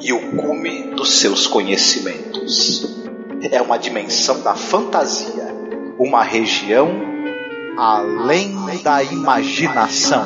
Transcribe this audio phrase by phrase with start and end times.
[0.00, 2.96] e o cume dos seus conhecimentos.
[3.50, 5.54] É uma dimensão da fantasia,
[5.98, 6.88] uma região
[7.76, 10.24] além da imaginação.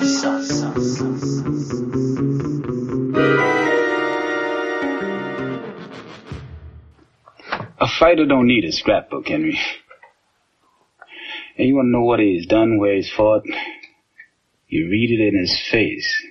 [7.79, 9.59] A fighter don't need a scrapbook, Henry.
[11.59, 13.43] And you want to know what he's done where he's fought?
[14.69, 16.30] You read it in his face.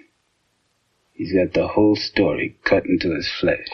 [1.19, 3.67] He's got the whole story cut into his flesh.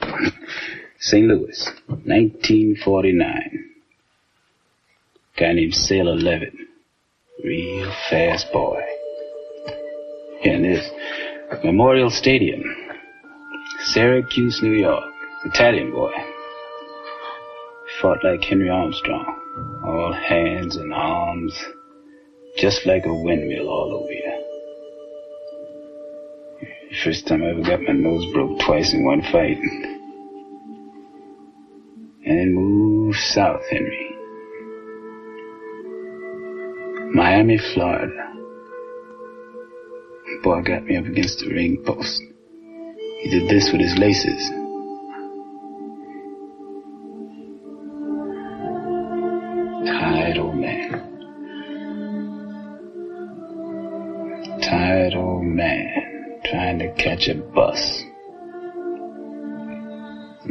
[0.98, 1.24] St.
[1.28, 3.70] Louis, 1949.
[5.38, 6.54] Guy named Sailor Levitt.
[7.44, 8.82] Real fast boy.
[10.42, 10.90] And this
[11.62, 12.64] Memorial Stadium.
[13.84, 15.04] Syracuse, New York.
[15.44, 16.14] Italian boy.
[18.02, 19.80] Fought like Henry Armstrong.
[19.86, 21.56] All hands and arms.
[22.56, 24.37] Just like a windmill all over you.
[26.90, 29.58] First time I ever got my nose broke twice in one fight.
[32.24, 34.16] And then moved south, Henry.
[37.14, 38.32] Miami, Florida.
[40.42, 42.22] Boy got me up against the ring post.
[43.20, 44.57] He did this with his laces.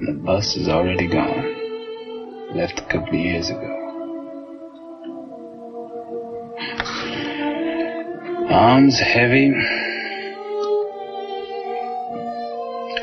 [0.08, 2.56] The bus is already gone.
[2.56, 3.73] Left a couple of years ago.
[8.50, 9.51] Arms heavy.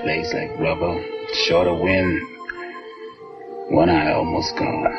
[0.07, 1.05] Legs like rubber.
[1.47, 2.23] Short of wind.
[3.69, 4.95] One eye almost gone.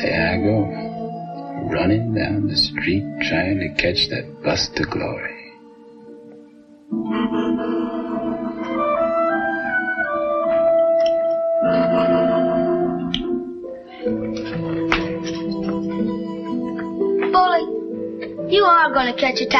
[0.00, 1.70] There I go.
[1.70, 5.33] Running down the street trying to catch that bus to glory.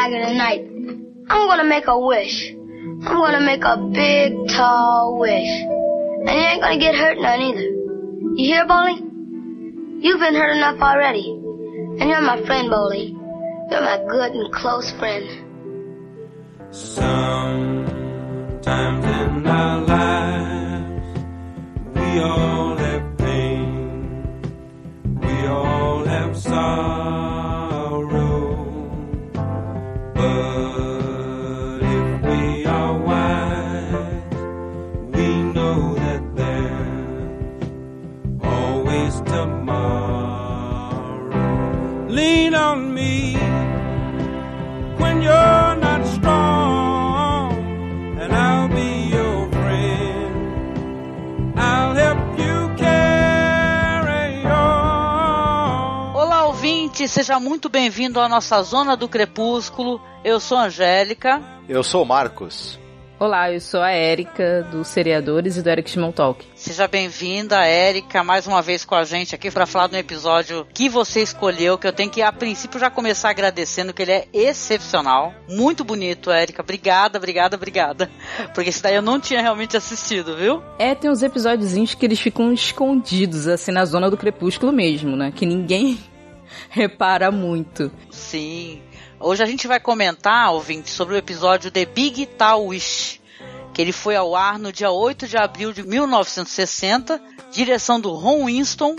[0.04, 0.60] Catch a tonight.
[1.28, 2.52] I'm gonna make a wish.
[2.52, 5.48] I'm gonna make a big, tall wish.
[5.48, 7.70] And you ain't gonna get hurt none either.
[8.36, 9.00] You hear, Bully?
[10.00, 11.30] You've been hurt enough already.
[11.30, 13.16] And you're my friend, Bully.
[13.70, 15.26] You're my good and close friend.
[16.70, 17.84] Sometimes
[19.04, 20.03] in our lives,
[57.34, 60.00] seja muito bem-vindo à nossa Zona do Crepúsculo.
[60.22, 61.42] Eu sou a Angélica.
[61.68, 62.78] Eu sou o Marcos.
[63.18, 66.46] Olá, eu sou a Érica, do Seriadores e do Eric Small Talk.
[66.54, 70.64] Seja bem-vinda, Érica, mais uma vez com a gente aqui para falar de um episódio
[70.72, 74.28] que você escolheu, que eu tenho que, a princípio, já começar agradecendo, que ele é
[74.32, 75.34] excepcional.
[75.48, 76.62] Muito bonito, Érica.
[76.62, 78.10] Obrigada, obrigada, obrigada.
[78.54, 80.62] Porque esse daí eu não tinha realmente assistido, viu?
[80.78, 85.32] É, tem uns episódios que eles ficam escondidos, assim, na zona do crepúsculo mesmo, né?
[85.34, 85.98] Que ninguém
[86.68, 87.90] repara muito.
[88.10, 88.82] Sim.
[89.20, 93.20] Hoje a gente vai comentar, ouvinte, sobre o episódio The Big Tal Wish,
[93.72, 97.20] que ele foi ao ar no dia 8 de abril de 1960,
[97.50, 98.96] direção do Ron Winston,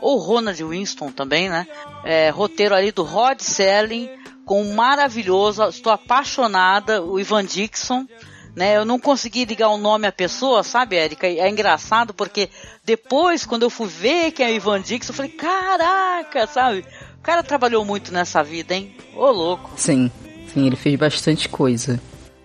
[0.00, 1.66] ou Ronald Winston também, né?
[2.04, 4.08] É, roteiro ali do Rod Serling,
[4.44, 8.06] com o maravilhoso, estou apaixonada, o Ivan Dixon,
[8.54, 8.76] né?
[8.76, 11.26] Eu não consegui ligar o nome à pessoa, sabe, Érica?
[11.26, 12.48] É engraçado porque
[12.84, 16.84] depois, quando eu fui ver quem é o Ivan Dixon, eu falei, caraca, sabe?
[17.18, 18.94] O cara trabalhou muito nessa vida, hein?
[19.16, 19.70] Ô louco.
[19.76, 20.10] Sim,
[20.52, 22.00] sim, ele fez bastante coisa.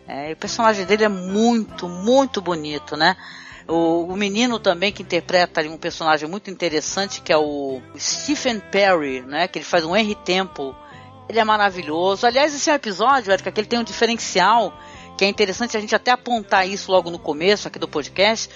[0.07, 3.15] É, e o personagem dele é muito, muito bonito, né?
[3.67, 8.59] O, o menino também que interpreta ali um personagem muito interessante, que é o Stephen
[8.59, 9.47] Perry, né?
[9.47, 10.73] Que ele faz um Henry Temple.
[11.29, 12.25] Ele é maravilhoso.
[12.25, 14.73] Aliás, esse é um episódio, Erika, que ele tem um diferencial
[15.19, 18.49] que é interessante a gente até apontar isso logo no começo aqui do podcast,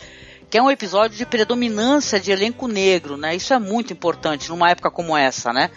[0.49, 3.35] que é um episódio de predominância de elenco negro, né?
[3.35, 5.69] Isso é muito importante numa época como essa, né?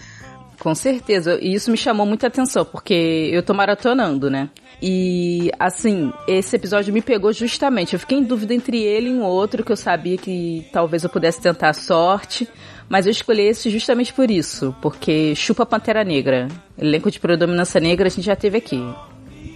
[0.61, 2.95] Com certeza, e isso me chamou muita atenção, porque
[3.33, 4.49] eu tô maratonando, né?
[4.81, 7.95] E, assim, esse episódio me pegou justamente.
[7.95, 11.11] Eu fiquei em dúvida entre ele e um outro, que eu sabia que talvez eu
[11.11, 12.49] pudesse tentar a sorte.
[12.89, 16.47] Mas eu escolhi esse justamente por isso, porque chupa Pantera Negra.
[16.79, 18.81] Elenco de predominância negra a gente já teve aqui.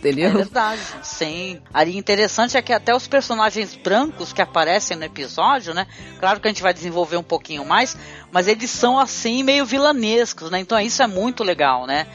[0.01, 0.31] Entendeu?
[0.31, 1.61] É verdade, sim.
[1.73, 5.87] Ali interessante é que até os personagens brancos que aparecem no episódio, né?
[6.19, 7.95] Claro que a gente vai desenvolver um pouquinho mais,
[8.33, 10.59] mas eles são assim meio vilanescos, né?
[10.59, 12.07] Então isso é muito legal, né?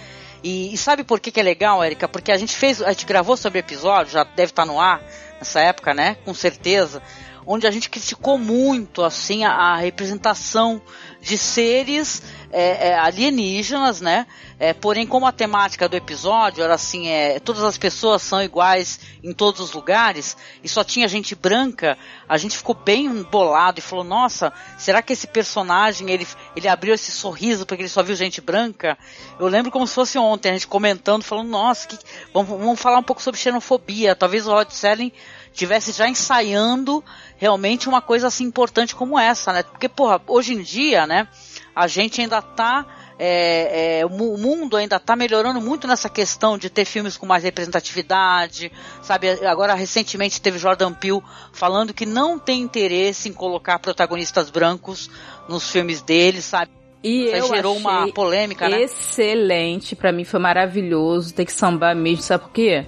[0.44, 2.08] E, e sabe por que, que é legal, Erika?
[2.08, 5.02] Porque a gente fez, a gente gravou sobre o episódio, já deve estar no ar
[5.38, 6.18] nessa época, né?
[6.26, 7.04] Com certeza
[7.46, 10.82] onde a gente criticou muito assim a, a representação
[11.26, 14.28] de seres é, é, alienígenas, né?
[14.60, 19.00] É, porém, como a temática do episódio era assim, é, todas as pessoas são iguais
[19.24, 21.98] em todos os lugares e só tinha gente branca,
[22.30, 26.94] a gente ficou bem bolado e falou: Nossa, será que esse personagem ele, ele abriu
[26.94, 28.96] esse sorriso porque ele só viu gente branca?
[29.40, 31.98] Eu lembro como se fosse ontem a gente comentando, falando: Nossa, que,
[32.32, 34.16] vamos, vamos falar um pouco sobre xenofobia.
[34.16, 35.12] Talvez o Rod Selling
[35.56, 37.04] tivesse já ensaiando
[37.38, 39.64] realmente uma coisa assim importante como essa, né?
[39.64, 41.28] Porque, porra, hoje em dia, né,
[41.76, 42.86] a gente ainda tá.
[43.18, 47.46] É, é, o mundo ainda está melhorando muito nessa questão de ter filmes com mais
[47.46, 48.70] representatividade,
[49.02, 49.30] sabe?
[49.46, 51.22] Agora, recentemente, teve Jordan Peele
[51.54, 55.10] falando que não tem interesse em colocar protagonistas brancos
[55.48, 56.72] nos filmes dele, sabe?
[57.02, 58.82] E eu gerou uma polêmica, né?
[58.82, 62.86] Excelente, para mim foi maravilhoso ter que sambar mesmo, sabe por quê?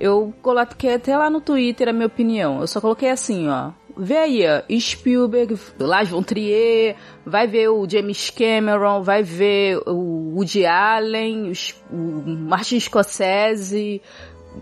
[0.00, 2.60] Eu coloquei até lá no Twitter a minha opinião.
[2.60, 3.70] Eu só coloquei assim, ó.
[3.96, 6.94] Vê aí, ó, Spielberg, Lars von Trier,
[7.26, 14.00] vai ver o James Cameron, vai ver o Woody Allen, os, o Martin Scorsese,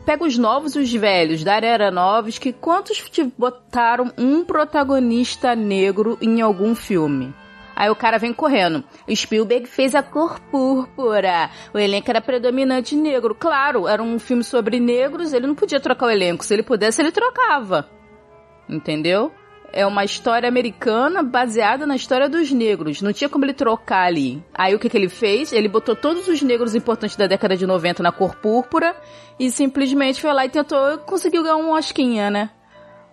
[0.06, 5.54] pega os novos e os velhos, da era novos, que quantos te botaram um protagonista
[5.54, 7.34] negro em algum filme?
[7.76, 8.82] Aí o cara vem correndo.
[9.14, 11.50] Spielberg fez a cor púrpura.
[11.75, 13.34] O elenco era predominante negro.
[13.34, 16.43] Claro, era um filme sobre negros, ele não podia trocar o elenco.
[16.43, 17.87] Se ele pudesse, ele trocava.
[18.67, 19.31] Entendeu?
[19.73, 23.02] É uma história americana baseada na história dos negros.
[23.02, 24.43] Não tinha como ele trocar ali.
[24.55, 25.52] Aí o que, que ele fez?
[25.52, 28.96] Ele botou todos os negros importantes da década de 90 na cor púrpura
[29.38, 32.50] e simplesmente foi lá e tentou, conseguiu ganhar um Osquinha, né?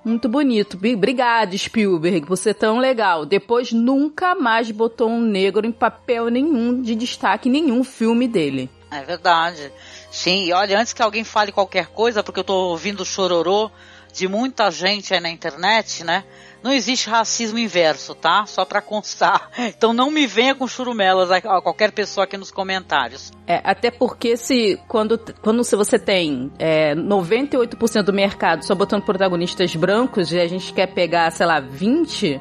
[0.03, 0.77] Muito bonito.
[0.77, 3.25] Obrigado, Spielberg, você é tão legal.
[3.25, 8.69] Depois nunca mais botou um negro em papel nenhum de destaque nenhum filme dele.
[8.91, 9.71] É verdade.
[10.11, 13.71] Sim, e olha, antes que alguém fale qualquer coisa, porque eu tô ouvindo chororô
[14.13, 16.23] de muita gente aí na internet, né?
[16.63, 18.45] Não existe racismo inverso, tá?
[18.45, 19.49] Só para constar.
[19.75, 23.31] Então não me venha com churumelas a qualquer pessoa aqui nos comentários.
[23.45, 29.03] É, até porque se quando, quando se você tem é, 98% do mercado só botando
[29.03, 32.39] protagonistas brancos e a gente quer pegar, sei lá, 20,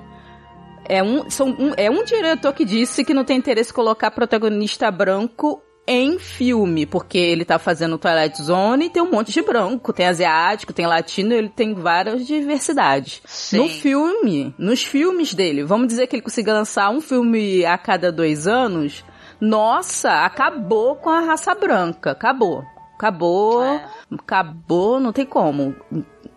[0.84, 4.10] é um, são um, é um diretor que disse que não tem interesse em colocar
[4.10, 9.42] protagonista branco em filme, porque ele tá fazendo Twilight Zone e tem um monte de
[9.42, 13.20] branco, tem asiático, tem latino, ele tem várias diversidades.
[13.24, 13.56] Sim.
[13.58, 18.12] No filme, nos filmes dele, vamos dizer que ele consiga lançar um filme a cada
[18.12, 19.04] dois anos,
[19.40, 22.62] nossa, acabou com a raça branca, acabou.
[22.94, 23.84] Acabou, É.
[24.16, 25.74] acabou, não tem como.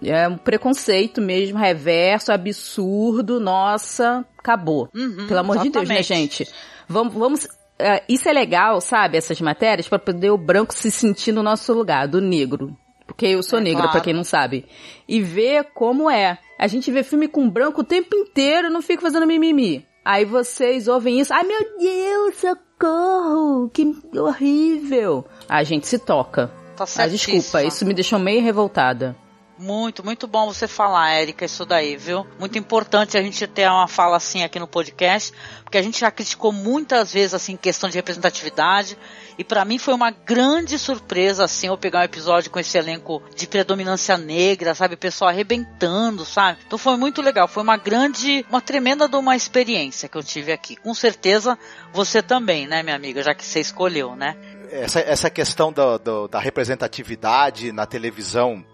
[0.01, 4.89] É um preconceito mesmo, reverso, absurdo, nossa, acabou.
[4.95, 6.37] Uhum, Pelo amor de Deus, né, exatamente.
[6.43, 6.53] gente?
[6.89, 7.47] Vamos, vamos
[7.79, 11.73] é, isso é legal, sabe, essas matérias, para poder o branco se sentir no nosso
[11.73, 12.75] lugar, do negro.
[13.05, 13.91] Porque eu sou É, negra, claro.
[13.91, 14.65] pra quem não sabe.
[15.07, 16.37] E ver como é.
[16.57, 19.85] A gente vê filme com branco o tempo inteiro, não fica fazendo mimimi.
[20.03, 23.83] Aí vocês ouvem isso, ai meu Deus, socorro, que
[24.17, 25.25] horrível.
[25.49, 26.51] A gente se toca.
[26.75, 27.33] Tá Ah, certíssima.
[27.37, 29.15] desculpa, isso me deixou meio revoltada.
[29.57, 32.27] Muito, muito bom você falar, Érica, isso daí, viu?
[32.37, 35.33] Muito importante a gente ter uma fala assim aqui no podcast,
[35.63, 38.97] porque a gente já criticou muitas vezes assim questão de representatividade,
[39.37, 43.23] e pra mim foi uma grande surpresa assim eu pegar um episódio com esse elenco
[43.33, 46.59] de predominância negra, sabe, pessoal arrebentando, sabe?
[46.67, 50.51] Então foi muito legal, foi uma grande, uma tremenda de uma experiência que eu tive
[50.51, 50.75] aqui.
[50.75, 51.57] Com certeza
[51.93, 54.35] você também, né, minha amiga, já que você escolheu, né?
[54.71, 58.65] essa, essa questão do- do- da representatividade na televisão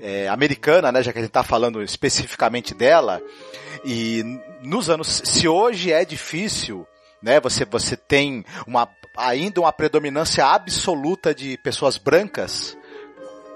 [0.00, 3.20] é, americana, né, já que a gente está falando especificamente dela,
[3.84, 4.22] e
[4.62, 6.86] nos anos, se hoje é difícil,
[7.22, 12.76] né, você, você tem uma, ainda uma predominância absoluta de pessoas brancas,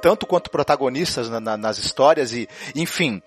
[0.00, 3.22] tanto quanto protagonistas na- na- nas histórias e, enfim,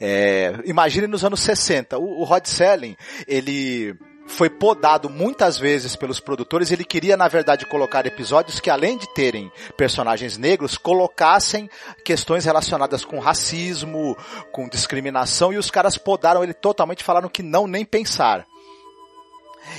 [0.00, 2.96] é, imagine nos anos 60, o, o Rod Selling,
[3.26, 3.96] ele
[4.28, 6.70] foi podado muitas vezes pelos produtores.
[6.70, 11.68] Ele queria, na verdade, colocar episódios que, além de terem personagens negros, colocassem
[12.04, 14.16] questões relacionadas com racismo,
[14.52, 18.46] com discriminação, e os caras podaram ele totalmente, falaram que não nem pensar.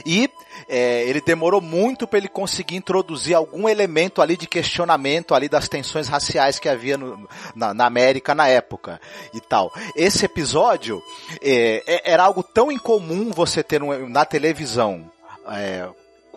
[0.06, 0.30] E
[0.68, 5.68] é, ele demorou muito para ele conseguir introduzir algum elemento ali de questionamento ali das
[5.68, 9.00] tensões raciais que havia no, na, na, América na época
[9.34, 9.74] e tal.
[9.96, 11.02] Esse episódio
[11.42, 15.10] é, é, era algo tão incomum você ter um, na televisão.
[15.52, 15.88] É,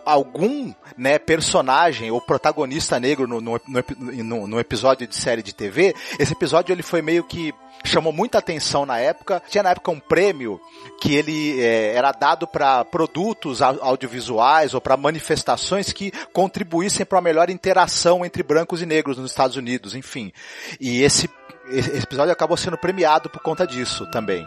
[0.05, 3.59] algum né, personagem ou protagonista negro no, no,
[3.97, 8.37] no, no, episódio de série de TV, esse episódio ele foi meio que chamou muita
[8.37, 9.41] atenção na época.
[9.47, 10.59] Tinha na época um prêmio
[11.01, 17.21] que ele é, era dado para produtos audiovisuais ou para manifestações que contribuíssem para uma
[17.21, 20.31] melhor interação entre brancos e negros nos Estados Unidos, enfim.
[20.79, 21.29] E esse,
[21.69, 24.45] esse episódio acabou sendo premiado por conta disso também.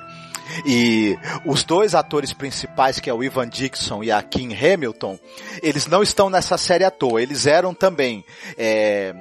[0.64, 5.18] E os dois atores principais, que é o Ivan Dixon e a Kim Hamilton,
[5.62, 7.20] eles não estão nessa série à toa.
[7.20, 8.24] Eles eram também
[8.56, 9.12] é,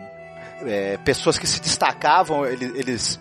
[0.61, 3.19] é, pessoas que se destacavam, eles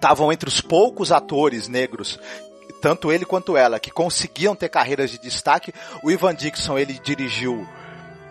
[0.00, 2.18] estavam entre os poucos atores negros
[2.80, 5.70] tanto ele quanto ela, que conseguiam ter carreiras de destaque.
[6.02, 7.68] O Ivan Dixon, ele dirigiu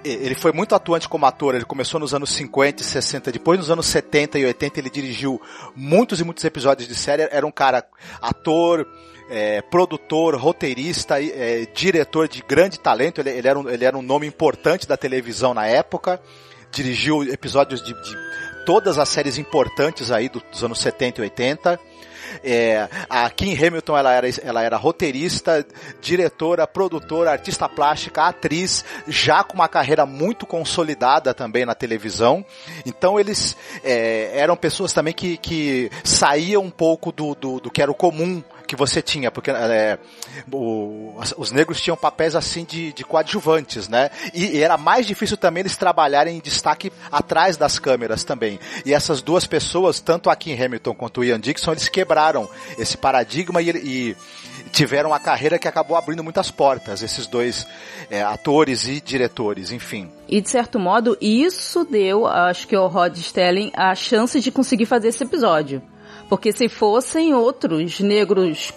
[0.03, 3.69] ele foi muito atuante como ator, ele começou nos anos 50 e 60, depois nos
[3.69, 5.41] anos 70 e 80 ele dirigiu
[5.75, 7.85] muitos e muitos episódios de série, era um cara
[8.21, 8.87] ator,
[9.29, 14.01] é, produtor, roteirista, é, diretor de grande talento, ele, ele, era um, ele era um
[14.01, 16.21] nome importante da televisão na época,
[16.71, 18.17] dirigiu episódios de, de
[18.65, 21.79] todas as séries importantes aí dos anos 70 e 80,
[22.43, 25.65] é, a Kim Hamilton, ela era, ela era roteirista,
[26.01, 32.45] diretora, produtora, artista plástica, atriz, já com uma carreira muito consolidada também na televisão.
[32.85, 37.81] Então eles é, eram pessoas também que, que saíam um pouco do, do, do que
[37.81, 39.97] era o comum que você tinha, porque é,
[40.51, 44.11] o, os negros tinham papéis assim de, de coadjuvantes, né?
[44.31, 48.59] E, e, era mais difícil também eles trabalharem em destaque atrás das câmeras também.
[48.85, 52.47] E essas duas pessoas, tanto a Kim Hamilton quanto o Ian Dixon, eles quebraram
[52.77, 54.17] esse paradigma e, e
[54.71, 57.65] tiveram uma carreira que acabou abrindo muitas portas, esses dois
[58.07, 60.11] é, atores e diretores, enfim.
[60.27, 64.85] E de certo modo, isso deu, acho que ao Rod Stelling, a chance de conseguir
[64.85, 65.81] fazer esse episódio.
[66.29, 68.71] Porque se fossem outros negros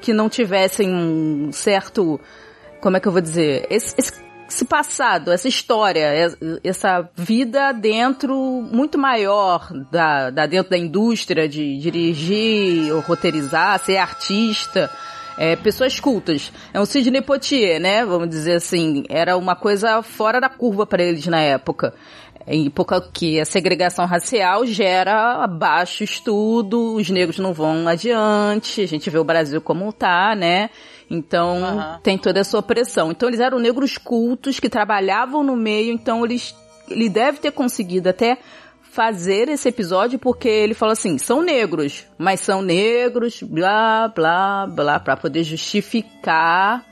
[0.00, 2.20] que não tivessem um certo.
[2.80, 3.66] Como é que eu vou dizer?
[3.68, 3.94] Esse,
[4.48, 11.78] esse, passado, essa história, essa vida dentro muito maior da, da dentro da indústria de
[11.78, 14.90] dirigir, roteirizar, ser artista.
[15.38, 16.52] É, pessoas cultas.
[16.74, 18.04] É um Sidney Poitier, né?
[18.04, 19.04] Vamos dizer assim.
[19.08, 21.94] Era uma coisa fora da curva para eles na época
[22.46, 28.86] em época que a segregação racial gera baixo estudo, os negros não vão adiante, a
[28.86, 30.70] gente vê o Brasil como tá, né?
[31.10, 31.98] Então uhum.
[32.02, 33.10] tem toda essa opressão.
[33.10, 36.54] Então eles eram negros cultos que trabalhavam no meio, então eles
[36.88, 38.38] ele deve ter conseguido até
[38.92, 45.00] fazer esse episódio porque ele falou assim, são negros, mas são negros, blá, blá, blá,
[45.00, 46.84] para poder justificar,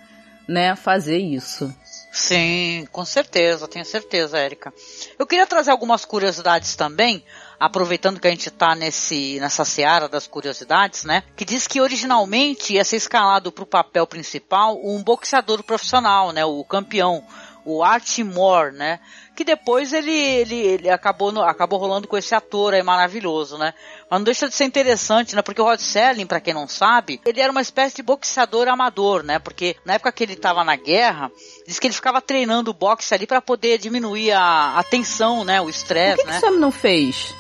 [0.49, 1.75] né, fazer isso.
[2.13, 4.75] Sim, com certeza, tenho certeza, Érica.
[5.17, 7.25] Eu queria trazer algumas curiosidades também,
[7.59, 11.23] aproveitando que a gente está nessa seara das curiosidades, né?
[11.37, 16.45] Que diz que originalmente ia ser escalado para o papel principal um boxeador profissional, né?
[16.45, 17.25] O campeão,
[17.77, 19.01] o Art Moore, né?
[19.37, 23.73] Que depois ele, ele, ele acabou, no, acabou rolando com esse ator aí maravilhoso, né?
[24.11, 25.43] Mas não deixa de ser interessante, né?
[25.43, 29.23] Porque o Rod Serling, para quem não sabe, ele era uma espécie de boxeador amador,
[29.23, 29.39] né?
[29.39, 31.31] Porque na época que ele estava na guerra,
[31.67, 35.61] diz que ele ficava treinando boxe ali para poder diminuir a, a tensão, né?
[35.61, 36.33] O estresse, né?
[36.35, 36.53] Por que, né?
[36.53, 37.35] que o não fez?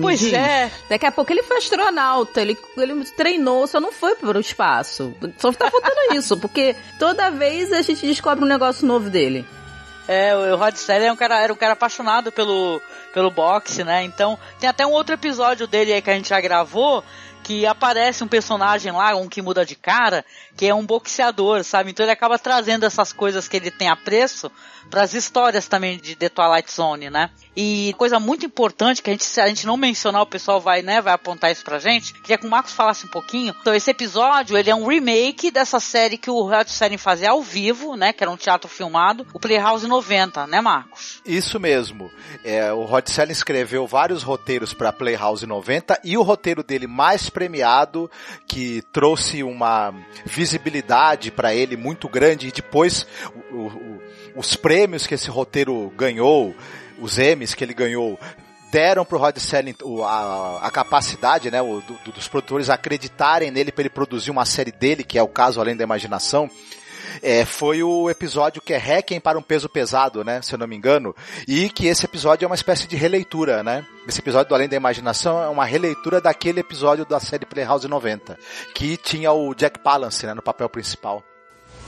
[0.00, 0.32] Pois Diz.
[0.32, 0.70] é.
[0.88, 5.12] Daqui a pouco ele foi astronauta, ele, ele treinou, só não foi para o espaço.
[5.38, 9.44] Só tá faltando isso, porque toda vez a gente descobre um negócio novo dele.
[10.12, 12.82] É, o Rod Serling era um cara, era um cara apaixonado pelo,
[13.14, 14.02] pelo boxe, né?
[14.02, 17.04] Então, tem até um outro episódio dele aí que a gente já gravou,
[17.44, 20.24] que aparece um personagem lá, um que muda de cara,
[20.56, 21.92] que é um boxeador, sabe?
[21.92, 24.50] Então ele acaba trazendo essas coisas que ele tem apreço
[24.90, 27.30] para as histórias também de The Twilight Zone, né?
[27.56, 30.82] E coisa muito importante que a gente, se a gente não mencionar, o pessoal vai,
[30.82, 32.14] né, vai apontar isso pra gente.
[32.14, 33.54] Queria que o Marcos falasse um pouquinho.
[33.60, 37.42] Então, esse episódio, ele é um remake dessa série que o Rod Serling fazia ao
[37.42, 41.20] vivo, né, que era um teatro filmado, o Playhouse 90, né, Marcos?
[41.24, 42.10] Isso mesmo.
[42.44, 47.28] É, o Rod Serling escreveu vários roteiros para Playhouse 90 e o roteiro dele mais
[47.28, 48.10] premiado,
[48.46, 49.94] que trouxe uma
[50.24, 53.06] visibilidade para ele muito grande e depois
[53.50, 54.02] o, o,
[54.36, 56.54] os prêmios que esse roteiro ganhou
[56.98, 58.18] os M's que ele ganhou
[58.70, 63.82] deram pro Rod Serling a, a capacidade, né, o, do, dos produtores acreditarem nele para
[63.82, 66.48] ele produzir uma série dele, que é o caso Além da Imaginação.
[67.22, 70.40] é, foi o episódio que é Requiem para um Peso Pesado, né?
[70.42, 71.14] Se eu não me engano.
[71.46, 73.84] E que esse episódio é uma espécie de releitura, né?
[74.06, 78.38] Esse episódio do Além da Imaginação é uma releitura daquele episódio da série Playhouse 90,
[78.74, 81.22] que tinha o Jack Palance né, no papel principal.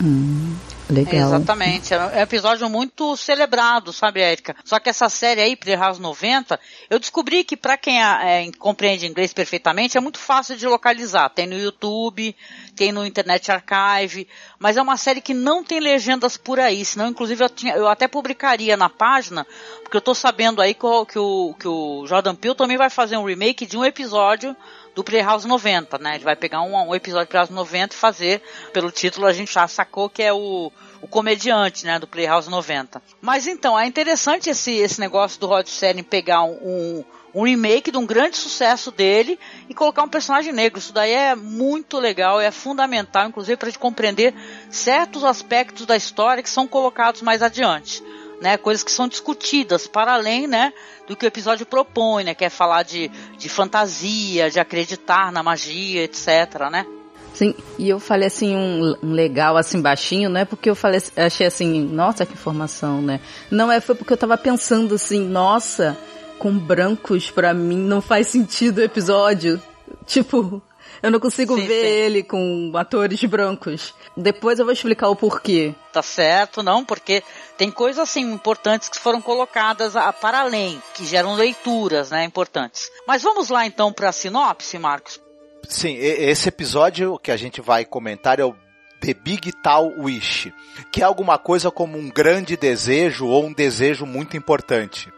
[0.03, 0.57] Hum,
[0.93, 1.35] legal.
[1.35, 1.95] Exatamente.
[1.95, 4.55] É um episódio muito celebrado, sabe, Érica?
[4.65, 6.59] Só que essa série aí, Playhouse 90,
[6.91, 11.31] eu descobri que para quem é, compreende inglês perfeitamente, é muito fácil de localizar.
[11.31, 12.37] Tem no YouTube,
[12.77, 17.09] tem no Internet Archive, mas é uma série que não tem legendas por aí, senão
[17.09, 19.47] inclusive eu, tinha, eu até publicaria na página,
[19.83, 22.91] porque eu tô sabendo aí que o, que o, que o Jordan Peele também vai
[22.91, 24.57] fazer um remake de um episódio
[24.95, 26.17] do Playhouse 90, né?
[26.17, 29.53] Ele vai pegar um, um episódio do Playhouse 90 e fazer, pelo título a gente
[29.53, 30.71] já sacou que é o,
[31.01, 33.03] o comediante, né, do Playhouse 90.
[33.21, 37.91] Mas então, é interessante esse, esse negócio do Rod Serling pegar um, um, um, remake
[37.91, 40.79] de um grande sucesso dele e colocar um personagem negro.
[40.79, 44.35] Isso daí é muito legal, é fundamental, inclusive, para a gente compreender
[44.71, 48.03] certos aspectos da história que são colocados mais adiante
[48.43, 50.73] né, coisas que são discutidas para além, né,
[51.07, 53.09] do que o episódio propõe, né, que é falar de,
[53.39, 56.85] de fantasia, de acreditar na magia, etc, né?
[57.33, 61.01] Sim, e eu falei assim um, um, legal assim baixinho, não é porque eu falei,
[61.17, 63.21] achei assim, nossa, que informação, né?
[63.51, 65.97] Não é foi porque eu tava pensando assim, nossa,
[66.39, 69.63] com brancos para mim não faz sentido o episódio.
[70.05, 70.61] Tipo,
[71.03, 71.89] eu não consigo sim, ver sim.
[71.89, 73.93] ele com atores brancos.
[74.17, 75.75] Depois eu vou explicar o porquê.
[75.93, 77.23] Tá certo, não, porque
[77.59, 82.91] tem coisas assim importantes que foram colocadas a, para além, que geram leituras, né, importantes.
[83.07, 85.21] Mas vamos lá então para a sinopse, Marcos.
[85.69, 88.55] Sim, esse episódio que a gente vai comentar é o
[89.01, 90.53] The Big Tal Wish,
[90.93, 95.13] que é alguma coisa como um grande desejo ou um desejo muito importante.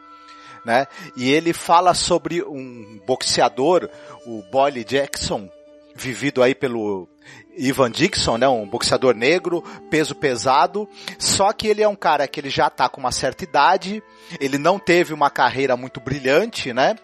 [0.64, 0.86] Né?
[1.14, 3.90] E ele fala sobre um boxeador,
[4.24, 5.50] o Boyle Jackson,
[5.94, 7.08] vivido aí pelo
[7.56, 12.40] Ivan Dixon, né, um boxeador negro, peso pesado, só que ele é um cara que
[12.40, 14.02] ele já tá com uma certa idade,
[14.40, 16.96] ele não teve uma carreira muito brilhante, né,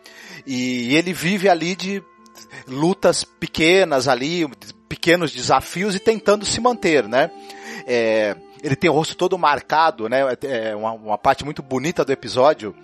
[0.47, 2.03] e ele vive ali de
[2.67, 4.49] lutas pequenas ali,
[4.89, 7.31] pequenos desafios e tentando se manter, né.
[7.87, 12.13] É, ele tem o rosto todo marcado, né, é uma, uma parte muito bonita do
[12.13, 12.75] episódio,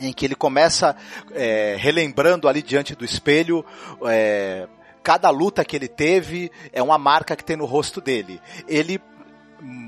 [0.00, 0.96] em que ele começa
[1.32, 3.64] é, relembrando ali diante do espelho
[4.06, 4.66] é,
[5.02, 8.40] cada luta que ele teve é uma marca que tem no rosto dele.
[8.68, 9.00] Ele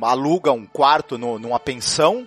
[0.03, 2.27] aluga um quarto no, numa pensão,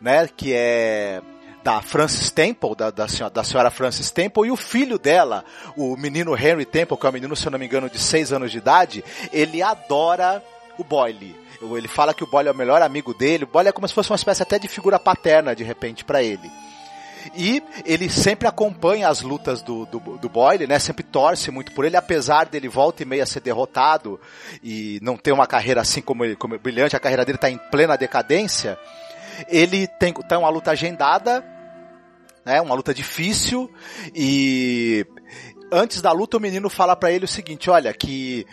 [0.00, 1.20] né, que é
[1.64, 5.42] da Francis Temple, da, da, senhora, da senhora Francis Temple, e o filho dela,
[5.74, 8.34] o menino Henry Temple, que é um menino, se eu não me engano, de 6
[8.34, 10.44] anos de idade, ele adora
[10.76, 11.34] o Boyle.
[11.62, 13.94] Ele fala que o Boyle é o melhor amigo dele, o Boyle é como se
[13.94, 16.50] fosse uma espécie até de figura paterna, de repente, para ele.
[17.34, 20.78] E ele sempre acompanha as lutas do, do, do Boyle, né?
[20.78, 24.20] Sempre torce muito por ele, apesar dele volta e meia ser derrotado
[24.62, 27.58] e não ter uma carreira assim como, ele, como brilhante, a carreira dele está em
[27.70, 28.78] plena decadência.
[29.48, 31.44] Ele tem, tem uma luta agendada,
[32.44, 32.60] né?
[32.60, 33.70] Uma luta difícil
[34.14, 35.06] e
[35.72, 38.46] antes da luta o menino fala para ele o seguinte, olha, que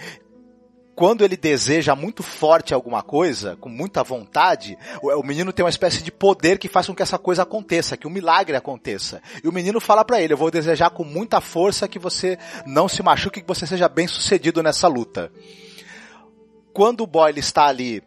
[1.02, 6.04] quando ele deseja muito forte alguma coisa, com muita vontade, o, menino tem uma espécie
[6.04, 9.20] de poder que faz com que essa coisa aconteça, que um milagre aconteça.
[9.44, 12.38] E o menino fala para ele: Eu vou desejar com muita força que você
[12.68, 15.32] não se machuque, que você seja bem sucedido nessa luta.
[16.72, 18.04] Quando o Boyle está ali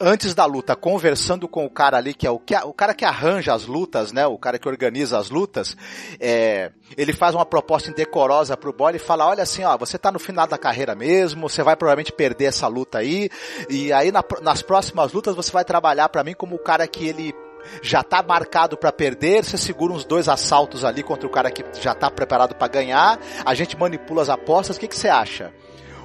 [0.00, 3.04] antes da luta, conversando com o cara ali, que é o, que, o cara que
[3.04, 4.26] arranja as lutas, né?
[4.26, 5.76] O cara que organiza as lutas,
[6.20, 10.10] é, ele faz uma proposta indecorosa pro Boyle e fala, olha assim, ó, você tá
[10.10, 13.28] no final da carreira mesmo, você vai provavelmente perder essa luta aí,
[13.68, 17.06] e aí na, nas próximas lutas você vai trabalhar para mim como o cara que
[17.06, 17.34] ele
[17.82, 21.64] já tá marcado para perder, você segura uns dois assaltos ali contra o cara que
[21.80, 25.52] já tá preparado para ganhar, a gente manipula as apostas, o que, que você acha?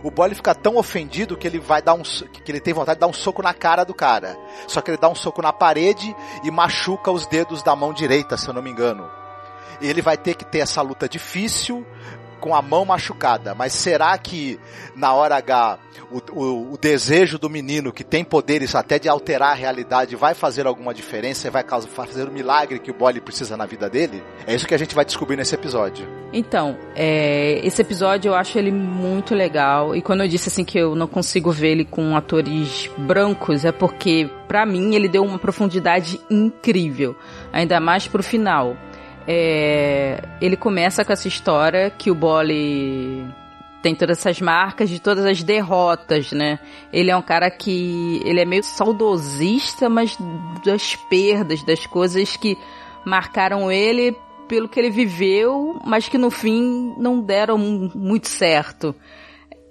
[0.03, 3.01] O Boyle fica tão ofendido que ele vai dar um que ele tem vontade de
[3.01, 4.37] dar um soco na cara do cara.
[4.67, 8.37] Só que ele dá um soco na parede e machuca os dedos da mão direita,
[8.37, 9.09] se eu não me engano.
[9.81, 11.85] Ele vai ter que ter essa luta difícil,
[12.39, 13.53] com a mão machucada.
[13.53, 14.59] Mas será que
[14.95, 15.79] na hora H
[16.11, 20.33] o, o, o, desejo do menino que tem poderes até de alterar a realidade vai
[20.33, 24.23] fazer alguma diferença e vai fazer o milagre que o Bolly precisa na vida dele?
[24.47, 26.07] É isso que a gente vai descobrir nesse episódio.
[26.31, 29.95] Então, é, esse episódio eu acho ele muito legal.
[29.95, 33.71] E quando eu disse assim que eu não consigo ver ele com atores brancos, é
[33.71, 37.15] porque para mim ele deu uma profundidade incrível.
[37.51, 38.75] Ainda mais pro final
[39.31, 43.23] é, ele começa com essa história que o Bolly
[43.79, 46.57] tem todas essas marcas de todas as derrotas, né?
[46.91, 50.17] Ele é um cara que ele é meio saudosista, mas
[50.65, 52.57] das perdas, das coisas que
[53.05, 58.95] marcaram ele pelo que ele viveu, mas que no fim não deram muito certo.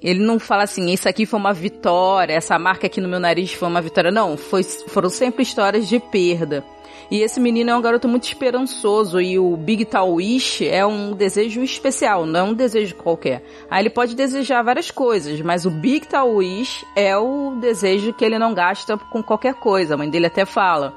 [0.00, 3.52] Ele não fala assim, isso aqui foi uma vitória, essa marca aqui no meu nariz
[3.52, 4.12] foi uma vitória.
[4.12, 6.64] Não, foi, foram sempre histórias de perda.
[7.10, 11.12] E esse menino é um garoto muito esperançoso e o Big Tal Wish é um
[11.12, 13.42] desejo especial, não é um desejo qualquer.
[13.70, 18.22] Aí ele pode desejar várias coisas, mas o Big Tal Wish é o desejo que
[18.22, 19.94] ele não gasta com qualquer coisa.
[19.94, 20.94] A mãe dele até fala.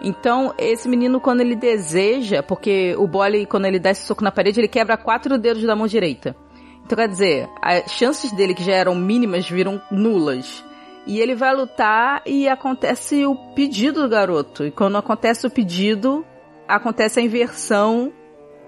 [0.00, 4.32] Então, esse menino, quando ele deseja, porque o Bolly, quando ele dá esse soco na
[4.32, 6.36] parede, ele quebra quatro dedos da mão direita.
[6.84, 10.64] Então, quer dizer, as chances dele, que já eram mínimas, viram nulas.
[11.06, 14.64] E ele vai lutar e acontece o pedido do garoto.
[14.64, 16.24] E quando acontece o pedido,
[16.68, 18.12] acontece a inversão.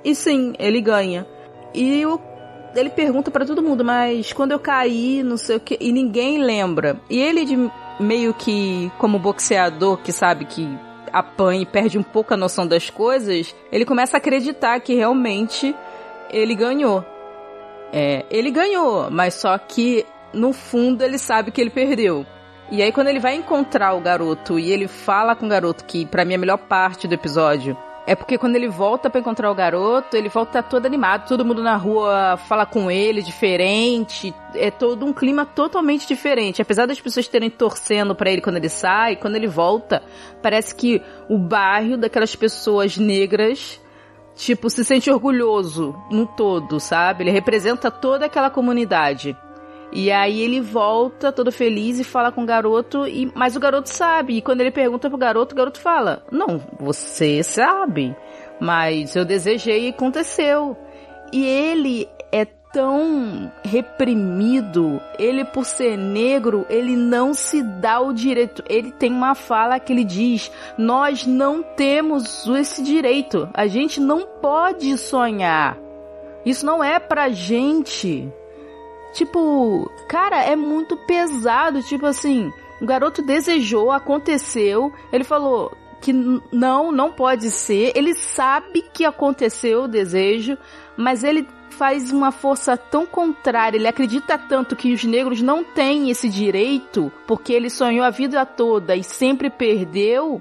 [0.05, 1.27] E sim, ele ganha.
[1.73, 2.05] E
[2.75, 6.39] ele pergunta para todo mundo, mas quando eu caí, não sei o que, e ninguém
[6.39, 7.01] lembra.
[7.09, 7.71] E ele de
[8.01, 10.69] meio que como boxeador que sabe que
[11.13, 15.75] apanha e perde um pouco a noção das coisas, ele começa a acreditar que realmente
[16.31, 17.05] ele ganhou.
[17.93, 22.27] É, ele ganhou, mas só que no fundo ele sabe que ele perdeu.
[22.71, 26.05] E aí quando ele vai encontrar o garoto e ele fala com o garoto que
[26.05, 29.51] para mim é a melhor parte do episódio, é porque quando ele volta para encontrar
[29.51, 34.71] o garoto, ele volta todo animado, todo mundo na rua fala com ele diferente, é
[34.71, 36.61] todo um clima totalmente diferente.
[36.61, 40.03] Apesar das pessoas terem torcendo para ele quando ele sai, quando ele volta,
[40.43, 43.81] parece que o bairro daquelas pessoas negras
[44.35, 47.23] tipo, se sente orgulhoso no todo, sabe?
[47.23, 49.37] Ele representa toda aquela comunidade.
[49.95, 53.89] E aí ele volta todo feliz e fala com o garoto, e, mas o garoto
[53.89, 54.37] sabe.
[54.37, 58.15] E quando ele pergunta pro garoto, o garoto fala: Não, você sabe,
[58.61, 60.77] mas eu desejei e aconteceu.
[61.33, 68.65] E ele é tão reprimido, ele por ser negro, ele não se dá o direito.
[68.69, 73.49] Ele tem uma fala que ele diz: "Nós não temos esse direito.
[73.55, 75.79] A gente não pode sonhar.
[76.45, 78.29] Isso não é pra gente."
[79.15, 86.93] Tipo, cara, é muito pesado, tipo assim, o garoto desejou, aconteceu, ele falou: que não,
[86.93, 87.93] não pode ser.
[87.95, 90.59] Ele sabe que aconteceu o desejo,
[90.97, 96.11] mas ele faz uma força tão contrária, ele acredita tanto que os negros não têm
[96.11, 100.41] esse direito, porque ele sonhou a vida toda e sempre perdeu,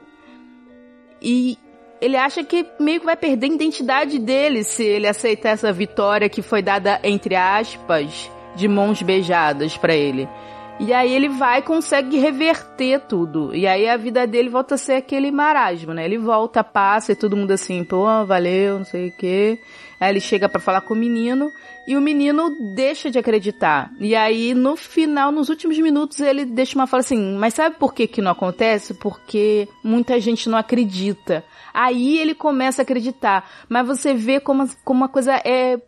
[1.19, 1.57] e
[1.99, 6.29] ele acha que meio que vai perder a identidade dele se ele aceitar essa vitória
[6.29, 10.27] que foi dada, entre aspas, de mãos beijadas para ele.
[10.79, 13.55] E aí ele vai e consegue reverter tudo.
[13.55, 16.03] E aí a vida dele volta a ser aquele marasmo, né?
[16.03, 19.59] Ele volta, passa e todo mundo assim, pô, valeu, não sei o quê.
[19.99, 21.49] Aí ele chega para falar com o menino
[21.87, 23.91] e o menino deixa de acreditar.
[23.99, 27.93] E aí no final, nos últimos minutos, ele deixa uma fala assim: "Mas sabe por
[27.93, 28.95] que que não acontece?
[28.95, 31.45] Porque muita gente não acredita".
[31.73, 35.79] Aí ele começa a acreditar, mas você vê como como uma coisa é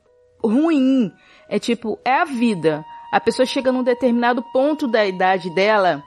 [0.43, 1.11] ruim.
[1.55, 2.83] É tipo, é a vida.
[3.09, 6.03] A pessoa chega num determinado ponto da idade dela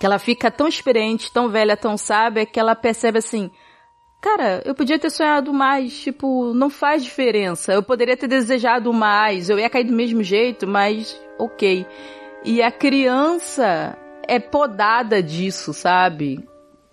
[0.00, 3.50] que ela fica tão experiente, tão velha, tão sábia que ela percebe assim:
[4.22, 7.74] Cara, eu podia ter sonhado mais, tipo, não faz diferença.
[7.74, 11.86] Eu poderia ter desejado mais, eu ia cair do mesmo jeito, mas ok.
[12.42, 16.42] E a criança é podada disso, sabe?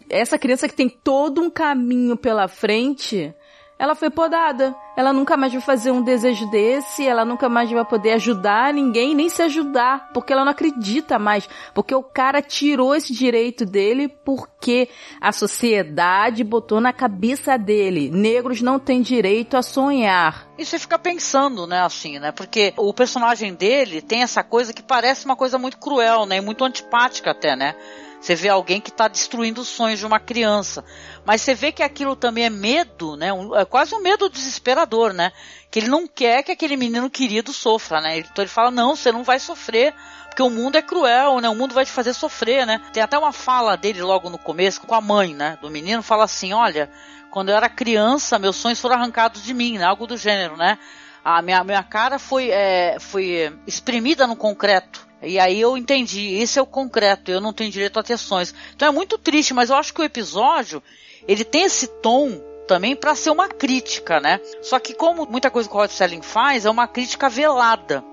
[0.10, 3.34] Essa criança que tem todo um caminho pela frente,
[3.82, 4.76] ela foi podada.
[4.96, 9.15] Ela nunca mais vai fazer um desejo desse, ela nunca mais vai poder ajudar ninguém,
[9.15, 11.50] nem se ajudar, porque ela não acredita mais.
[11.74, 14.88] Porque o cara tirou esse direito dele porque
[15.20, 20.48] a sociedade botou na cabeça dele: negros não têm direito a sonhar.
[20.60, 22.32] E você fica pensando, né, assim, né?
[22.32, 26.38] Porque o personagem dele tem essa coisa que parece uma coisa muito cruel, né?
[26.38, 27.76] E muito antipática até, né?
[28.22, 30.86] Você vê alguém que está destruindo os sonhos de uma criança.
[31.26, 33.34] Mas você vê que aquilo também é medo, né?
[33.34, 35.32] Um, é quase um medo desesperador, né?
[35.72, 38.20] Que ele não quer que aquele menino querido sofra, né?
[38.20, 39.96] Então ele fala, não, você não vai sofrer,
[40.28, 41.50] porque o mundo é cruel, né?
[41.50, 42.80] O mundo vai te fazer sofrer, né?
[42.94, 45.58] Tem até uma fala dele logo no começo com a mãe, né?
[45.60, 46.92] Do menino, fala assim, olha,
[47.32, 49.86] quando eu era criança, meus sonhos foram arrancados de mim, né?
[49.86, 50.78] Algo do gênero, né?
[51.26, 55.10] A minha, minha cara foi, é, foi exprimida no concreto.
[55.22, 58.54] E aí eu entendi, esse é o concreto, eu não tenho direito a ter sonhos.
[58.76, 60.82] Então é muito triste, mas eu acho que o episódio,
[61.28, 64.40] ele tem esse tom também para ser uma crítica, né?
[64.62, 68.04] Só que como muita coisa que o Rod Selling faz, é uma crítica velada.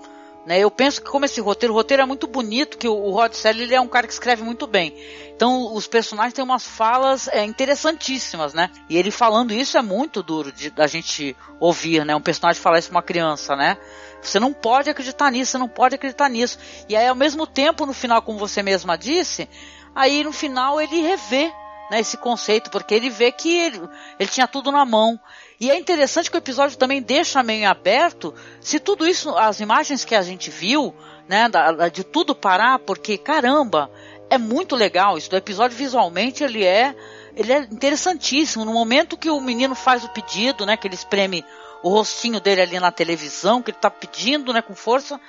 [0.49, 0.61] Né?
[0.61, 3.65] Eu penso que como esse roteiro, o roteiro é muito bonito, que o, Rod Selling
[3.65, 4.97] ele é um cara que escreve muito bem.
[5.37, 8.71] Então os personagens têm umas falas é, interessantíssimas, né?
[8.89, 12.17] E ele falando isso é muito duro de, da gente ouvir, né?
[12.17, 13.77] Um personagem falar isso pra uma criança, né?
[14.23, 16.59] Você não pode acreditar nisso, você não pode acreditar nisso.
[16.89, 19.47] E aí ao mesmo tempo, no final, como você mesma disse,
[19.95, 21.53] aí no final ele revê
[21.91, 23.81] né, esse conceito, porque ele vê que ele,
[24.19, 25.21] ele tinha tudo na mão.
[25.61, 30.05] E é interessante que o episódio também deixa meio aberto se tudo isso, as imagens
[30.05, 30.95] que a gente viu,
[31.29, 33.91] né, da, de tudo parar, porque caramba,
[34.31, 35.33] é muito legal isso.
[35.33, 36.95] O episódio visualmente ele é,
[37.35, 38.65] ele é interessantíssimo.
[38.65, 41.45] No momento que o menino faz o pedido, né, que ele espreme
[41.83, 45.21] o rostinho dele ali na televisão, que ele está pedindo, né, com força,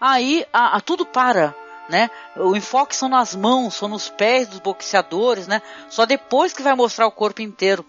[0.00, 1.54] aí a, a tudo para
[1.88, 2.10] né?
[2.36, 5.62] O enfoque são nas mãos, são nos pés dos boxeadores, né?
[5.88, 7.84] Só depois que vai mostrar o corpo inteiro.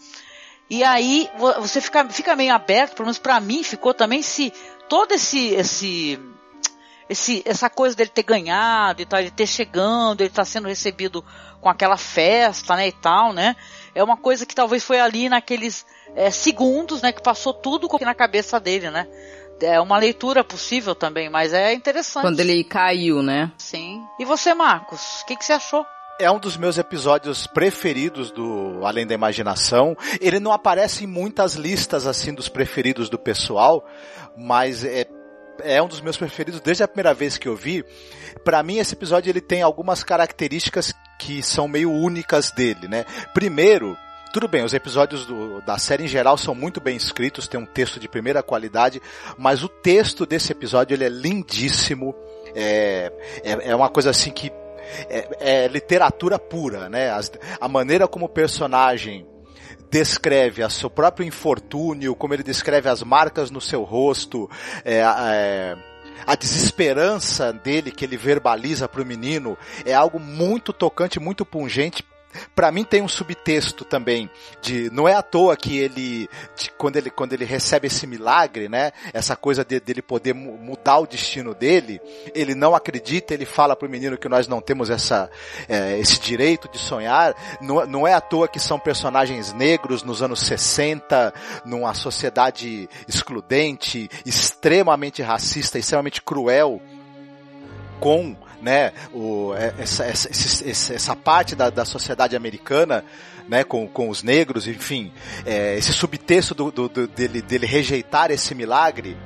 [0.69, 4.51] E aí você fica, fica meio aberto, pelo menos para mim ficou também se
[4.89, 6.19] todo esse esse
[7.10, 11.23] esse essa coisa dele ter ganhado e tal, ele ter chegando, ele tá sendo recebido
[11.62, 13.56] com aquela festa, né, e tal, né?
[13.95, 18.13] É uma coisa que talvez foi ali naqueles é, segundos, né, que passou tudo na
[18.13, 19.08] cabeça dele, né?
[19.60, 22.21] É uma leitura possível também, mas é interessante.
[22.21, 23.51] Quando ele caiu, né?
[23.58, 24.03] Sim.
[24.19, 25.84] E você, Marcos, o que, que você achou?
[26.19, 29.95] É um dos meus episódios preferidos do Além da Imaginação.
[30.19, 33.86] Ele não aparece em muitas listas assim dos preferidos do pessoal,
[34.36, 35.06] mas é
[35.63, 37.84] é um dos meus preferidos desde a primeira vez que eu vi.
[38.43, 43.06] Para mim esse episódio ele tem algumas características que são meio únicas dele, né?
[43.34, 43.97] Primeiro,
[44.32, 47.65] tudo bem, os episódios do, da série em geral são muito bem escritos, tem um
[47.65, 49.01] texto de primeira qualidade,
[49.36, 52.13] mas o texto desse episódio ele é lindíssimo.
[52.53, 53.12] É,
[53.43, 54.51] é, é uma coisa assim que
[55.10, 57.10] é, é literatura pura, né?
[57.10, 59.26] As, a maneira como o personagem
[59.89, 64.50] descreve a seu próprio infortúnio, como ele descreve as marcas no seu rosto,
[64.84, 65.78] é, é,
[66.26, 72.04] a desesperança dele que ele verbaliza para o menino, é algo muito tocante, muito pungente
[72.56, 74.30] para mim tem um subtexto também
[74.62, 78.69] de não é à toa que ele de, quando ele quando ele recebe esse milagre,
[78.69, 78.91] né?
[79.13, 82.02] Essa coisa de, dele poder mudar o destino dele,
[82.34, 85.30] ele não acredita, ele fala pro menino que nós não temos essa
[85.67, 87.36] é, esse direito de sonhar.
[87.62, 91.34] Não, não é à toa que são personagens negros nos anos 60,
[91.65, 96.82] numa sociedade excludente, extremamente racista, extremamente cruel
[98.00, 103.04] com né, o, é, essa, essa, essa parte da, da sociedade americana,
[103.48, 105.12] né, com, com os negros, enfim,
[105.46, 109.17] é, esse subtexto do, do, do, dele, dele rejeitar esse milagre,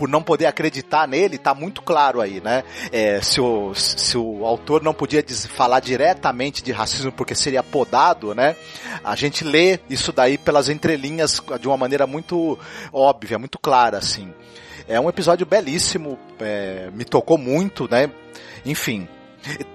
[0.00, 2.64] por não poder acreditar nele, tá muito claro aí, né?
[2.90, 8.34] É, se, o, se o autor não podia falar diretamente de racismo porque seria podado,
[8.34, 8.56] né?
[9.04, 12.58] A gente lê isso daí pelas entrelinhas de uma maneira muito
[12.90, 14.32] óbvia, muito clara, assim.
[14.90, 18.10] É um episódio belíssimo, é, me tocou muito, né?
[18.66, 19.06] Enfim,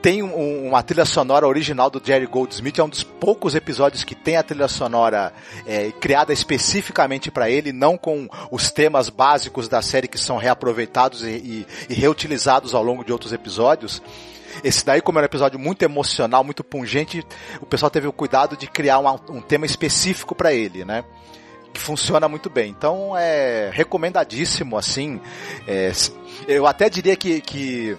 [0.01, 4.13] tem um, uma trilha sonora original do Jerry Goldsmith, é um dos poucos episódios que
[4.13, 5.31] tem a trilha sonora
[5.65, 11.23] é, criada especificamente para ele, não com os temas básicos da série que são reaproveitados
[11.23, 14.01] e, e, e reutilizados ao longo de outros episódios.
[14.65, 17.25] Esse daí, como era um episódio muito emocional, muito pungente,
[17.61, 21.05] o pessoal teve o cuidado de criar uma, um tema específico para ele, né?
[21.75, 22.69] Que funciona muito bem.
[22.69, 25.19] Então é recomendadíssimo, assim.
[25.67, 25.91] É,
[26.47, 27.97] eu até diria que, que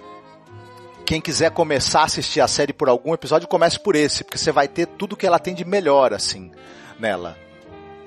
[1.05, 4.51] quem quiser começar a assistir a série por algum episódio, comece por esse, porque você
[4.51, 6.51] vai ter tudo que ela tem de melhor, assim,
[6.99, 7.37] nela.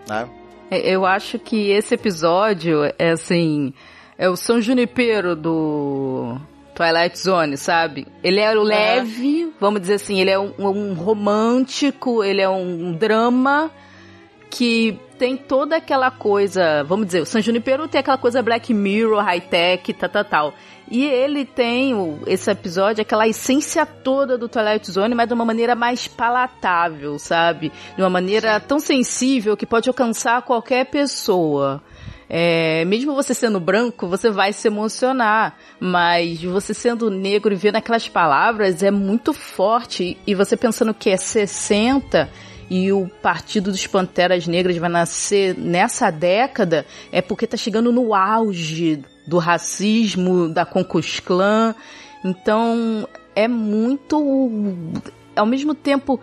[0.08, 0.28] Né?
[0.72, 3.72] É, eu acho que esse episódio é assim.
[4.18, 6.36] É o São Junipero do
[6.74, 8.08] Twilight Zone, sabe?
[8.24, 13.70] Ele é leve, vamos dizer assim, ele é um, um romântico, ele é um drama
[14.50, 19.22] que tem toda aquela coisa, vamos dizer, o San Junipero tem aquela coisa Black Mirror,
[19.22, 20.54] high-tech, tal, tal, tal.
[20.90, 25.44] E ele tem o, esse episódio, aquela essência toda do Twilight Zone, mas de uma
[25.44, 27.70] maneira mais palatável, sabe?
[27.94, 31.80] De uma maneira tão sensível que pode alcançar qualquer pessoa.
[32.28, 37.76] É, mesmo você sendo branco, você vai se emocionar, mas você sendo negro e vendo
[37.76, 40.16] aquelas palavras é muito forte.
[40.26, 42.28] E você pensando que é 60
[42.70, 48.14] e o Partido dos Panteras Negras vai nascer nessa década, é porque tá chegando no
[48.14, 51.74] auge do racismo, da Concus Clan.
[52.24, 54.16] Então, é muito.
[55.34, 56.20] Ao mesmo tempo,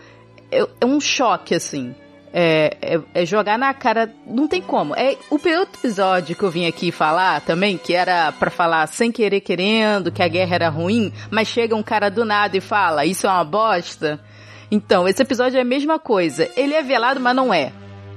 [0.50, 1.94] é, é um choque, assim.
[2.34, 4.14] É, é, é, jogar na cara.
[4.26, 4.96] Não tem como.
[4.96, 9.12] É o outro episódio que eu vim aqui falar também, que era para falar sem
[9.12, 13.06] querer querendo, que a guerra era ruim, mas chega um cara do nada e fala,
[13.06, 14.20] isso é uma bosta.
[14.70, 16.50] Então, esse episódio é a mesma coisa.
[16.56, 17.72] Ele é velado, mas não é.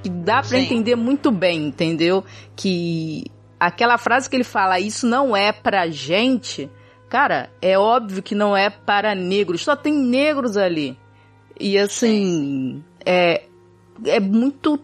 [0.04, 2.24] Dá para entender muito bem, entendeu?
[2.56, 3.24] Que
[3.58, 6.70] aquela frase que ele fala, isso não é pra gente,
[7.10, 10.98] cara, é óbvio que não é para negros, só tem negros ali.
[11.58, 13.42] E assim, é,
[14.06, 14.80] é muito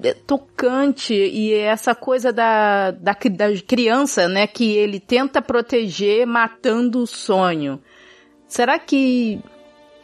[0.00, 6.24] é tocante e é essa coisa da, da, da criança, né, que ele tenta proteger
[6.24, 7.80] matando o sonho.
[8.46, 9.40] Será que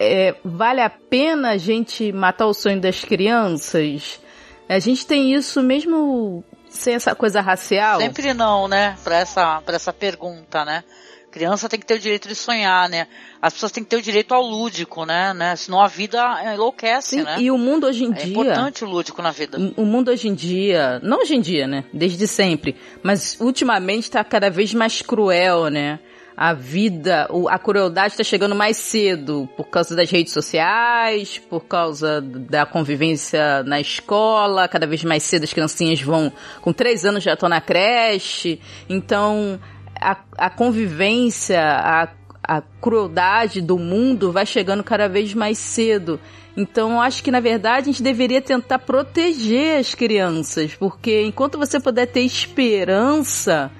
[0.02, 4.18] é, vale a pena a gente matar o sonho das crianças?
[4.66, 8.00] A gente tem isso mesmo sem essa coisa racial?
[8.00, 8.96] Sempre não, né?
[9.04, 10.82] Pra essa, pra essa pergunta, né?
[11.30, 13.06] Criança tem que ter o direito de sonhar, né?
[13.42, 15.34] As pessoas têm que ter o direito ao lúdico, né?
[15.34, 15.54] né?
[15.54, 16.18] Senão a vida
[16.54, 17.36] enlouquece, Sim, né?
[17.38, 18.32] E o mundo hoje em é dia.
[18.32, 19.58] importante o lúdico na vida.
[19.76, 21.84] O mundo hoje em dia, não hoje em dia, né?
[21.92, 26.00] Desde sempre, mas ultimamente está cada vez mais cruel, né?
[26.42, 32.22] A vida, a crueldade está chegando mais cedo por causa das redes sociais, por causa
[32.22, 34.66] da convivência na escola.
[34.66, 38.58] Cada vez mais cedo as criancinhas vão, com três anos já estão na creche.
[38.88, 39.60] Então,
[40.00, 42.08] a, a convivência, a,
[42.42, 46.18] a crueldade do mundo vai chegando cada vez mais cedo.
[46.56, 51.78] Então, acho que na verdade a gente deveria tentar proteger as crianças, porque enquanto você
[51.78, 53.70] puder ter esperança,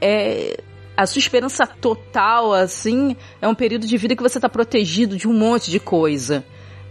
[0.00, 0.58] é,
[0.96, 5.26] a sua esperança total, assim, é um período de vida que você está protegido de
[5.26, 6.44] um monte de coisa.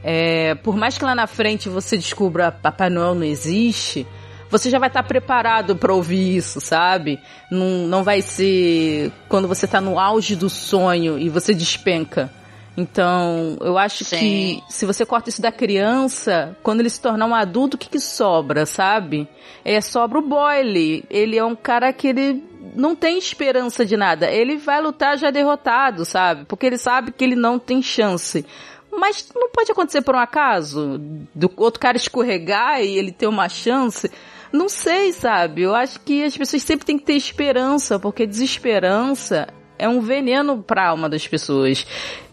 [0.04, 4.08] É, por mais que lá na frente você descubra Papai Noel não existe,
[4.50, 7.20] você já vai estar preparado para ouvir isso, sabe?
[7.52, 12.32] Não, não vai ser quando você está no auge do sonho e você despenca.
[12.76, 14.18] Então, eu acho Sim.
[14.18, 17.90] que se você corta isso da criança, quando ele se tornar um adulto, o que,
[17.90, 19.28] que sobra, sabe?
[19.66, 21.04] É sobra o Boyle.
[21.10, 22.49] Ele é um cara que ele
[22.80, 24.32] não tem esperança de nada.
[24.32, 26.46] Ele vai lutar já derrotado, sabe?
[26.46, 28.46] Porque ele sabe que ele não tem chance.
[28.92, 30.98] Mas não pode acontecer por um acaso?
[31.36, 34.10] Do outro cara escorregar e ele ter uma chance?
[34.52, 35.62] Não sei, sabe?
[35.62, 39.48] Eu acho que as pessoas sempre têm que ter esperança, porque desesperança
[39.80, 41.88] é um veneno para a alma das pessoas.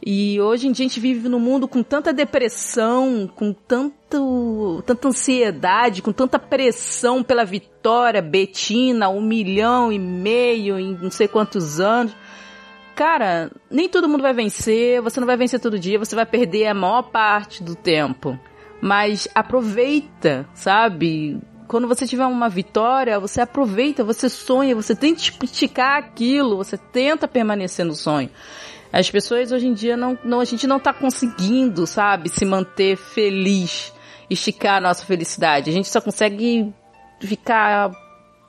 [0.04, 5.08] E hoje em dia a gente vive num mundo com tanta depressão, com tanto, tanta
[5.08, 11.80] ansiedade, com tanta pressão pela vitória, Betina, um milhão e meio em não sei quantos
[11.80, 12.14] anos.
[12.96, 16.66] Cara, nem todo mundo vai vencer, você não vai vencer todo dia, você vai perder
[16.66, 18.38] a maior parte do tempo.
[18.80, 21.38] Mas aproveita, sabe?
[21.68, 27.26] Quando você tiver uma vitória, você aproveita, você sonha, você tenta esticar aquilo, você tenta
[27.26, 28.30] permanecer no sonho.
[28.92, 32.96] As pessoas hoje em dia não, não a gente não tá conseguindo, sabe, se manter
[32.96, 33.92] feliz,
[34.30, 35.68] esticar a nossa felicidade.
[35.68, 36.72] A gente só consegue
[37.20, 37.90] ficar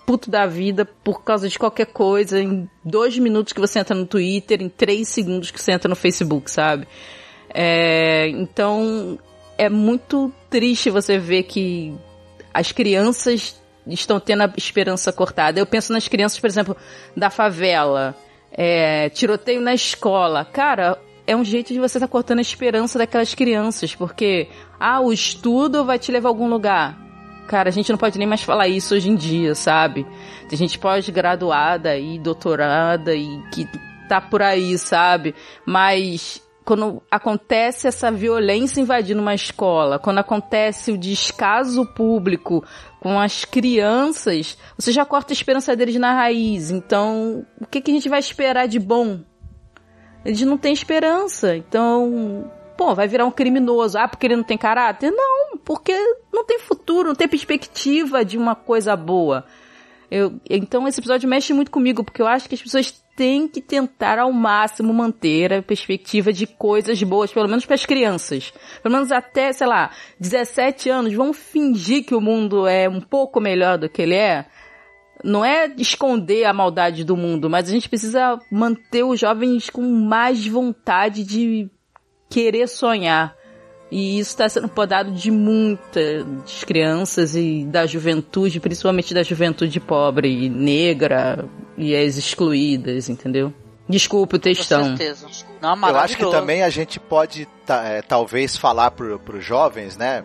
[0.06, 4.06] puto da vida por causa de qualquer coisa em dois minutos que você entra no
[4.06, 6.88] Twitter, em três segundos que você entra no Facebook, sabe?
[7.53, 9.19] É, então
[9.58, 11.93] é muito triste você ver que
[12.53, 15.60] as crianças estão tendo a esperança cortada.
[15.60, 16.75] Eu penso nas crianças, por exemplo,
[17.15, 18.15] da favela,
[18.51, 20.45] é, tiroteio na escola.
[20.45, 25.01] Cara, é um jeito de você estar tá cortando a esperança daquelas crianças, porque, ah,
[25.01, 26.97] o estudo vai te levar a algum lugar.
[27.47, 30.05] Cara, a gente não pode nem mais falar isso hoje em dia, sabe?
[30.49, 33.67] Tem gente pós-graduada e doutorada e que
[34.10, 35.33] tá por aí, sabe?
[35.65, 42.62] Mas quando acontece essa violência invadindo uma escola, quando acontece o descaso público
[42.99, 46.69] com as crianças, você já corta a esperança deles na raiz.
[46.69, 49.21] Então, o que, que a gente vai esperar de bom?
[50.25, 51.56] Eles não têm esperança.
[51.56, 53.97] Então, pô, vai virar um criminoso.
[53.97, 55.10] Ah, porque ele não tem caráter?
[55.10, 55.97] Não, porque
[56.34, 59.45] não tem futuro, não tem perspectiva de uma coisa boa.
[60.09, 63.61] Eu, então esse episódio mexe muito comigo, porque eu acho que as pessoas têm que
[63.61, 68.53] tentar ao máximo manter a perspectiva de coisas boas, pelo menos para as crianças.
[68.81, 73.41] Pelo menos até, sei lá, 17 anos, vão fingir que o mundo é um pouco
[73.41, 74.45] melhor do que ele é.
[75.23, 79.81] Não é esconder a maldade do mundo, mas a gente precisa manter os jovens com
[79.81, 81.69] mais vontade de
[82.29, 83.35] querer sonhar.
[83.89, 90.45] E isso está sendo podado de muitas crianças e da juventude, principalmente da juventude pobre
[90.45, 91.45] e negra
[91.78, 93.54] e as excluídas, entendeu?
[93.88, 94.82] Desculpa o textão.
[94.91, 95.28] Com certeza.
[95.62, 100.23] Não, Eu acho que também a gente pode é, talvez falar para os jovens, né?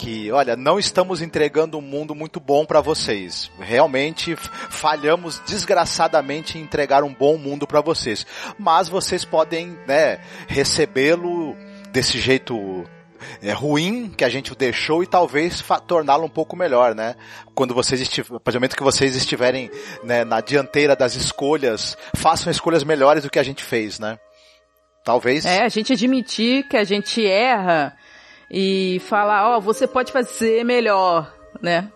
[0.00, 3.50] que, olha, não estamos entregando um mundo muito bom para vocês.
[3.60, 8.26] Realmente falhamos desgraçadamente em entregar um bom mundo para vocês.
[8.58, 11.54] Mas vocês podem, né, recebê-lo
[11.92, 12.84] desse jeito
[13.42, 17.14] é, ruim que a gente o deixou e talvez torná-lo um pouco melhor, né?
[17.54, 19.70] Quando vocês estiverem, a partir do momento que vocês estiverem
[20.02, 24.18] né, na dianteira das escolhas, façam escolhas melhores do que a gente fez, né?
[25.04, 25.44] Talvez.
[25.44, 27.96] É, a gente admitir que a gente erra
[28.50, 31.90] e falar, ó, oh, você pode fazer melhor, né?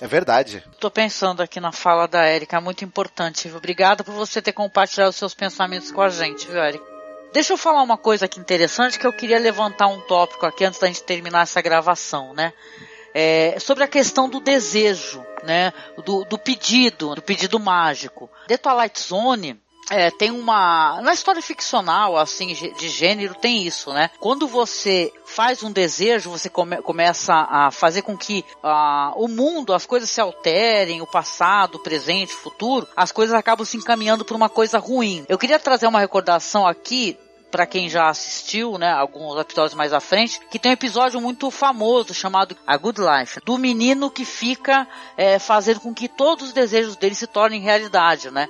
[0.00, 0.62] É verdade.
[0.78, 3.52] Tô pensando aqui na fala da Érica, muito importante.
[3.52, 6.87] Obrigada por você ter compartilhado os seus pensamentos com a gente, viu, Érica?
[7.32, 10.80] Deixa eu falar uma coisa aqui interessante que eu queria levantar um tópico aqui antes
[10.80, 12.52] da gente terminar essa gravação, né?
[13.14, 15.72] É, sobre a questão do desejo, né?
[16.04, 18.30] Do, do pedido, do pedido mágico.
[18.46, 19.60] The Twilight Zone
[19.90, 21.00] é, tem uma.
[21.02, 24.10] Na história ficcional, assim, de gênero, tem isso, né?
[24.18, 29.72] Quando você faz um desejo, você come, começa a fazer com que uh, o mundo,
[29.72, 34.24] as coisas se alterem, o passado, o presente, o futuro, as coisas acabam se encaminhando
[34.24, 35.24] para uma coisa ruim.
[35.28, 37.18] Eu queria trazer uma recordação aqui
[37.50, 41.50] para quem já assistiu, né, alguns episódios mais à frente, que tem um episódio muito
[41.50, 44.86] famoso chamado A Good Life, do menino que fica
[45.16, 48.48] é, fazendo com que todos os desejos dele se tornem realidade, né?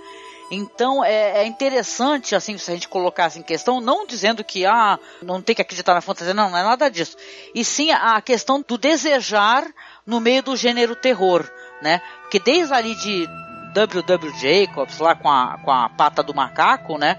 [0.51, 4.99] Então é, é, interessante, assim, se a gente colocasse em questão, não dizendo que ah,
[5.23, 7.17] não tem que acreditar na fantasia, não, não é nada disso.
[7.55, 9.67] E sim a questão do desejar
[10.07, 11.49] no meio do gênero terror,
[11.83, 12.01] né?
[12.23, 13.29] Porque desde ali de
[13.75, 14.33] W.W.
[14.39, 17.19] Jacobs, lá com a, com a pata do macaco, né?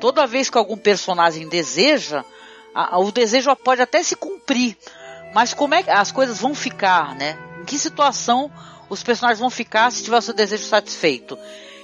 [0.00, 2.24] Toda vez que algum personagem deseja,
[2.72, 4.76] a, o desejo pode até se cumprir.
[5.34, 7.36] Mas como é que as coisas vão ficar, né?
[7.60, 8.50] Em que situação
[8.88, 11.36] os personagens vão ficar se tiver seu desejo satisfeito?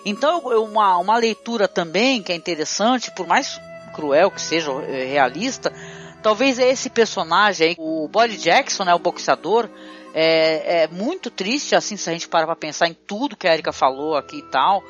[0.04, 3.60] Então, uma, uma leitura também que é interessante, por mais
[3.94, 5.72] cruel que seja é, realista,
[6.22, 9.68] talvez é esse personagem, o Body Jackson, né, o boxeador,
[10.14, 13.52] é, é muito triste, assim, se a gente parar pra pensar em tudo que a
[13.52, 14.82] Erika falou aqui e tal.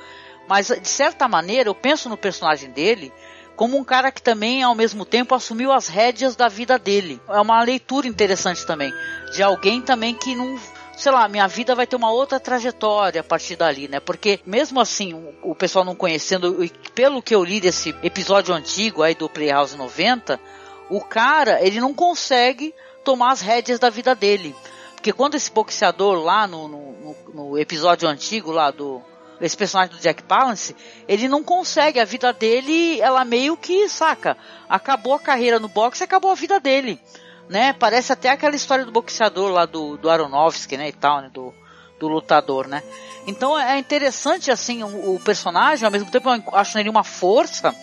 [0.47, 3.13] Mas, de certa maneira, eu penso no personagem dele
[3.57, 7.21] como um cara que também, ao mesmo tempo, assumiu as rédeas da vida dele.
[7.29, 8.93] É uma leitura interessante também,
[9.33, 10.59] de alguém também que não
[10.97, 14.01] sei lá, minha vida vai ter uma outra trajetória a partir dali, né?
[14.01, 16.57] Porque mesmo assim, o, o pessoal não conhecendo,
[16.95, 20.41] pelo que eu li desse episódio antigo aí do Playhouse 90,
[20.89, 22.75] o cara, ele não consegue
[23.05, 24.55] tomar as rédeas da vida dele.
[24.95, 29.03] Porque quando esse boxeador lá no, no, no episódio antigo lá do
[29.41, 30.77] esse personagem do Jack Palance,
[31.09, 34.39] ele não consegue, a vida dele, ela meio que, saca,
[34.69, 37.01] acabou a carreira no boxe, acabou a vida dele
[37.49, 37.73] né?
[37.73, 41.53] Parece até aquela história do boxeador lá do, do Aronofsky, né, e tal, né, do,
[41.99, 42.83] do lutador, né?
[43.27, 47.75] Então é interessante, assim, o, o personagem, ao mesmo tempo eu acho nele uma força,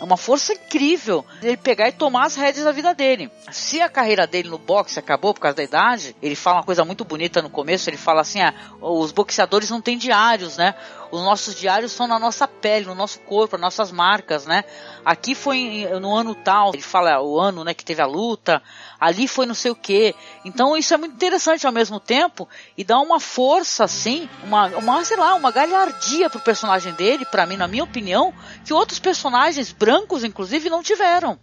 [0.00, 3.30] uma força incrível ele pegar e tomar as rédeas da vida dele.
[3.50, 6.84] Se a carreira dele no boxe acabou por causa da idade, ele fala uma coisa
[6.84, 10.74] muito bonita no começo, ele fala assim, ah, os boxeadores não têm diários, né?
[11.10, 14.64] Os nossos diários são na nossa pele, no nosso corpo, as nossas marcas, né?
[15.04, 18.62] Aqui foi no ano tal, ele fala o ano, né, que teve a luta,
[19.00, 20.14] ali foi não sei o que.
[20.44, 22.46] Então isso é muito interessante ao mesmo tempo
[22.76, 27.46] e dá uma força assim, uma, uma sei lá, uma galhardia pro personagem dele, para
[27.46, 28.34] mim, na minha opinião,
[28.64, 31.38] que outros personagens brancos, inclusive, não tiveram.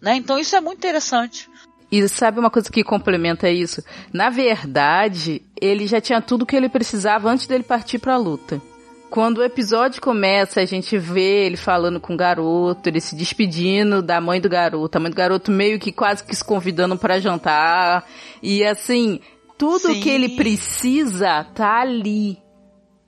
[0.00, 0.14] Né?
[0.14, 1.50] Então isso é muito interessante.
[1.92, 3.82] E sabe uma coisa que complementa isso?
[4.12, 8.62] Na verdade, ele já tinha tudo que ele precisava antes dele partir para a luta.
[9.10, 14.00] Quando o episódio começa, a gente vê ele falando com o garoto, ele se despedindo
[14.00, 17.18] da mãe do garoto, a mãe do garoto meio que quase que se convidando para
[17.18, 18.06] jantar.
[18.40, 19.20] E assim,
[19.58, 20.00] tudo Sim.
[20.00, 22.38] que ele precisa tá ali.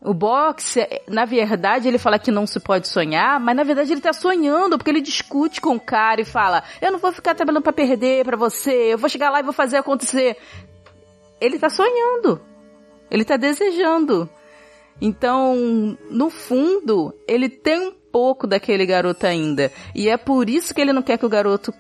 [0.00, 4.00] O boxe, na verdade, ele fala que não se pode sonhar, mas na verdade ele
[4.00, 7.62] tá sonhando, porque ele discute com o cara e fala: "Eu não vou ficar trabalhando
[7.62, 10.36] para perder para você, eu vou chegar lá e vou fazer acontecer".
[11.40, 12.40] Ele tá sonhando.
[13.08, 14.28] Ele tá desejando.
[15.00, 19.72] Então, no fundo, ele tem um pouco daquele garoto ainda.
[19.94, 21.72] E é por isso que ele não quer que o garoto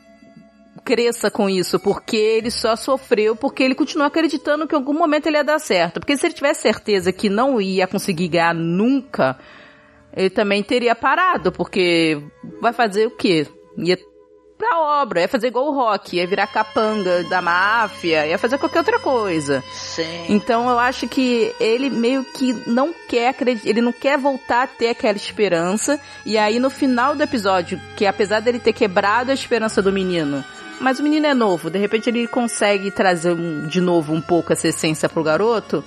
[0.84, 5.26] cresça com isso, porque ele só sofreu porque ele continua acreditando que em algum momento
[5.26, 6.00] ele ia dar certo.
[6.00, 9.38] Porque se ele tivesse certeza que não ia conseguir ganhar nunca,
[10.14, 12.20] ele também teria parado, porque
[12.60, 13.46] vai fazer o quê?
[13.78, 13.96] Ia
[14.62, 18.78] pra obra, ia fazer igual o rock, ia virar capanga da máfia, ia fazer qualquer
[18.78, 19.60] outra coisa.
[19.72, 20.26] Sim.
[20.28, 24.66] Então eu acho que ele meio que não quer acreditar, ele não quer voltar a
[24.68, 29.34] ter aquela esperança, e aí no final do episódio, que apesar dele ter quebrado a
[29.34, 30.44] esperança do menino,
[30.80, 34.52] mas o menino é novo, de repente ele consegue trazer um, de novo um pouco
[34.52, 35.82] essa essência pro garoto.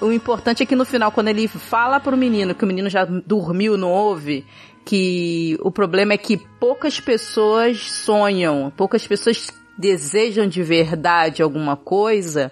[0.00, 3.04] O importante é que no final, quando ele fala pro menino que o menino já
[3.04, 4.46] dormiu, não ouve,
[4.88, 12.50] que o problema é que poucas pessoas sonham, poucas pessoas desejam de verdade alguma coisa,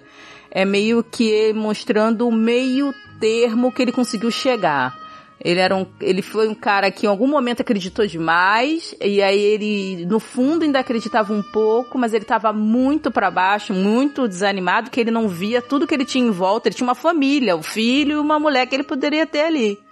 [0.51, 4.95] é meio que mostrando o meio termo que ele conseguiu chegar.
[5.43, 9.39] Ele era um, ele foi um cara que em algum momento acreditou demais e aí
[9.39, 14.91] ele no fundo ainda acreditava um pouco, mas ele estava muito para baixo, muito desanimado,
[14.91, 16.69] que ele não via tudo que ele tinha em volta.
[16.69, 19.86] Ele tinha uma família, um filho, uma mulher que ele poderia ter ali.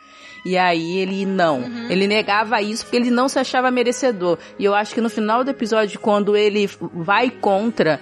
[0.45, 1.61] E aí ele não.
[1.61, 1.89] Uhum.
[1.89, 4.37] Ele negava isso porque ele não se achava merecedor.
[4.59, 7.99] E eu acho que no final do episódio, quando ele vai contra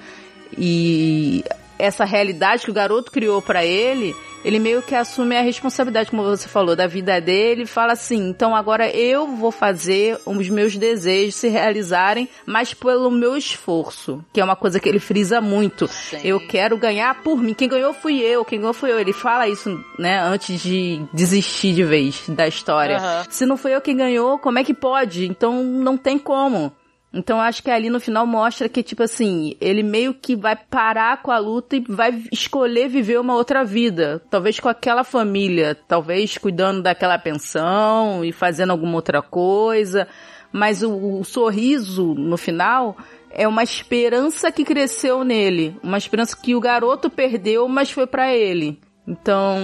[0.57, 1.41] e
[1.77, 6.23] essa realidade que o garoto criou para ele, ele meio que assume a responsabilidade, como
[6.23, 10.75] você falou, da vida dele, e fala assim: então agora eu vou fazer os meus
[10.75, 15.87] desejos se realizarem, mas pelo meu esforço, que é uma coisa que ele frisa muito.
[15.87, 16.19] Sim.
[16.23, 17.53] Eu quero ganhar por mim.
[17.53, 18.99] Quem ganhou fui eu, quem ganhou fui eu.
[18.99, 22.97] Ele fala isso, né, antes de desistir de vez da história.
[22.97, 23.25] Aham.
[23.29, 25.25] Se não foi eu quem ganhou, como é que pode?
[25.25, 26.73] Então não tem como.
[27.13, 31.21] Então acho que ali no final mostra que, tipo assim, ele meio que vai parar
[31.21, 34.19] com a luta e vai escolher viver uma outra vida.
[34.31, 40.07] Talvez com aquela família, talvez cuidando daquela pensão e fazendo alguma outra coisa.
[40.51, 42.97] Mas o, o sorriso no final
[43.29, 45.77] é uma esperança que cresceu nele.
[45.83, 48.79] Uma esperança que o garoto perdeu, mas foi pra ele.
[49.07, 49.57] Então,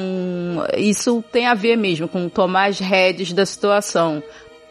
[0.77, 4.21] isso tem a ver mesmo com tomar as rédeas da situação.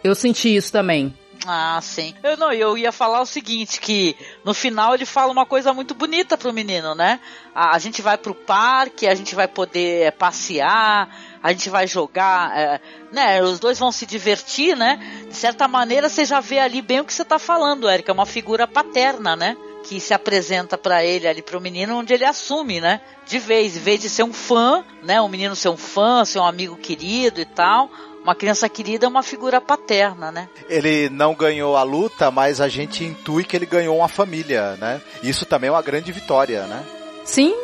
[0.05, 1.13] Eu senti isso também.
[1.47, 2.15] Ah, sim.
[2.23, 5.95] Eu não, eu ia falar o seguinte, que no final ele fala uma coisa muito
[5.95, 7.21] bonita pro menino, né?
[7.55, 11.09] A, a gente vai pro parque, a gente vai poder é, passear,
[11.43, 12.81] a gente vai jogar, é,
[13.13, 13.43] né?
[13.43, 14.99] Os dois vão se divertir, né?
[15.29, 18.15] De certa maneira você já vê ali bem o que você tá falando, Érica, é
[18.15, 19.57] uma figura paterna, né?
[19.85, 23.01] Que se apresenta pra ele ali pro menino, onde ele assume, né?
[23.27, 25.21] De vez, em vez de ser um fã, né?
[25.21, 27.89] O menino ser um fã, ser um amigo querido e tal.
[28.23, 30.49] Uma criança querida é uma figura paterna, né?
[30.69, 35.01] Ele não ganhou a luta, mas a gente intui que ele ganhou uma família, né?
[35.23, 36.85] Isso também é uma grande vitória, né?
[37.25, 37.55] Sim,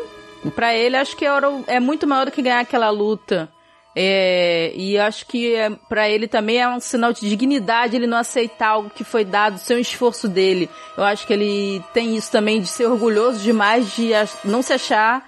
[0.54, 3.50] pra ele acho que era o- é muito maior do que ganhar aquela luta.
[3.96, 8.18] É, e acho que é, para ele também é um sinal de dignidade ele não
[8.18, 10.68] aceitar algo que foi dado sem o esforço dele.
[10.96, 14.10] Eu acho que ele tem isso também de ser orgulhoso demais de
[14.44, 15.24] não se achar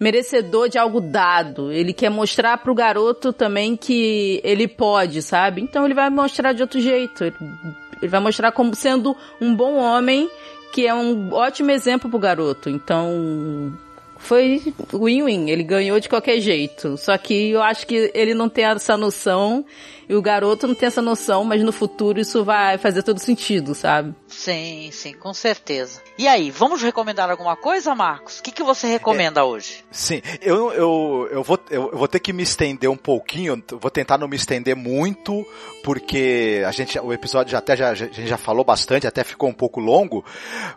[0.00, 1.70] merecedor de algo dado.
[1.70, 5.60] Ele quer mostrar pro garoto também que ele pode, sabe?
[5.60, 7.22] Então ele vai mostrar de outro jeito.
[7.22, 10.30] Ele, vai mostrar como sendo um bom homem,
[10.72, 12.70] que é um ótimo exemplo pro garoto.
[12.70, 13.70] Então,
[14.16, 15.50] foi win-win.
[15.50, 16.96] Ele ganhou de qualquer jeito.
[16.96, 19.64] Só que eu acho que ele não tem essa noção
[20.08, 23.74] e o garoto não tem essa noção, mas no futuro isso vai fazer todo sentido,
[23.74, 24.14] sabe?
[24.28, 26.00] Sim, sim, com certeza.
[26.20, 28.40] E aí, vamos recomendar alguma coisa, Marcos?
[28.40, 29.82] O que, que você recomenda hoje?
[29.90, 34.18] Sim, eu, eu, eu, vou, eu, vou ter que me estender um pouquinho, vou tentar
[34.18, 35.42] não me estender muito,
[35.82, 39.48] porque a gente, o episódio já até já, a gente já falou bastante, até ficou
[39.48, 40.22] um pouco longo,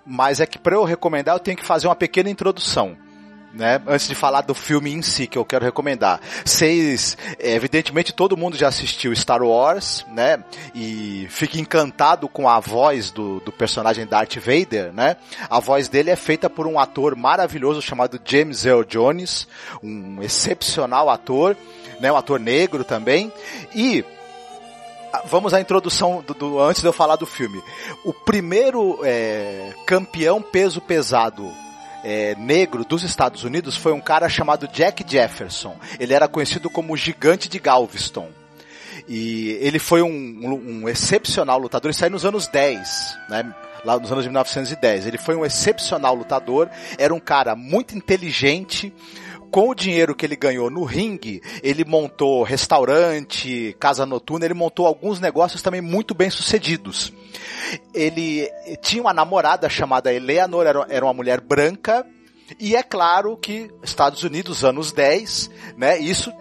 [0.06, 2.98] mas é que para eu recomendar eu tenho que fazer uma pequena introdução.
[3.54, 3.80] Né?
[3.86, 6.20] Antes de falar do filme em si que eu quero recomendar.
[6.43, 10.43] Vocês, é, evidentemente todo mundo já assistiu Star Wars, né?
[10.74, 15.18] E fica encantado com a voz do, do personagem Darth Vader, né?
[15.47, 19.47] A voz dele é feita por um ator maravilhoso chamado James Earl Jones,
[19.84, 21.56] um excepcional ator,
[21.99, 22.12] né?
[22.12, 23.32] Um ator negro também.
[23.76, 24.04] E
[25.14, 27.62] ah, Vamos à introdução do, do- antes de eu falar do filme.
[28.04, 31.54] O primeiro é, campeão peso pesado
[32.04, 35.76] é, negro dos Estados Unidos foi um cara chamado Jack Jefferson.
[35.99, 38.30] Ele era conhecido como o Gigante de Galveston.
[39.08, 41.89] E ele foi um, um- um excepcional lutador.
[41.89, 43.54] Ele saiu nos anos 10, né?
[43.84, 45.06] Lá nos anos de 1910.
[45.08, 46.70] Ele foi um excepcional lutador.
[46.97, 48.93] Era um cara muito inteligente.
[49.51, 54.88] Com o dinheiro que ele ganhou no ringue, ele montou restaurante, casa noturna, ele montou
[54.88, 57.14] alguns negócios também muito bem sucedidos.
[57.94, 58.50] Ele
[58.82, 62.06] tinha uma namorada chamada Eleanor, era, uma mulher branca,
[62.60, 66.32] e é claro que Estados Unidos, anos 10, né, isso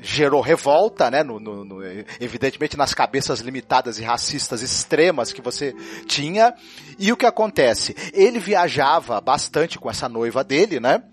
[0.00, 1.84] gerou revolta, né, no, no- no-
[2.20, 5.72] evidentemente nas cabeças limitadas e racistas extremas que você
[6.08, 6.52] tinha.
[6.98, 7.94] E o que acontece?
[8.12, 11.04] Ele viajava bastante com essa noiva dele, né,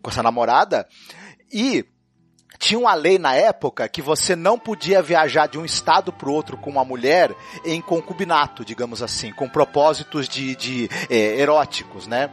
[0.00, 0.86] com essa namorada,
[1.52, 1.84] e
[2.58, 6.32] tinha uma lei na época que você não podia viajar de um estado para o
[6.32, 7.34] outro com uma mulher
[7.64, 12.30] em concubinato, digamos assim, com propósitos de, de eh, eróticos, né?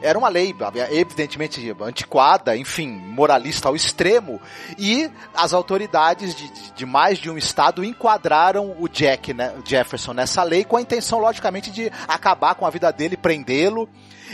[0.00, 0.54] Era uma lei,
[0.92, 4.40] evidentemente, antiquada, enfim, moralista ao extremo,
[4.78, 10.44] e as autoridades de, de- mais de um estado enquadraram o Jack, né, Jefferson nessa
[10.44, 13.88] lei com a intenção, logicamente, de acabar com a vida dele, prendê-lo.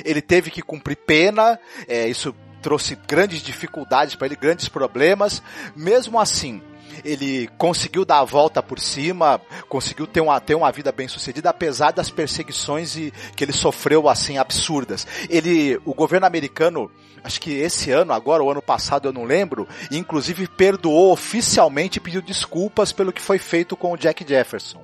[0.05, 1.59] Ele teve que cumprir pena,
[1.89, 2.35] é, isso
[2.65, 5.43] trouxe grandes dificuldades para ele, grandes problemas.
[5.77, 6.63] Mesmo assim,
[7.05, 9.39] ele conseguiu dar a volta por cima,
[9.69, 14.09] conseguiu ter uma, ter uma vida bem sucedida, apesar das perseguições e, que ele sofreu
[14.09, 15.07] assim absurdas.
[15.29, 16.91] Ele, o governo americano,
[17.23, 22.01] acho que esse ano, agora, o ano passado, eu não lembro, inclusive perdoou oficialmente e
[22.01, 24.83] pediu desculpas pelo que foi feito com o Jack Jefferson.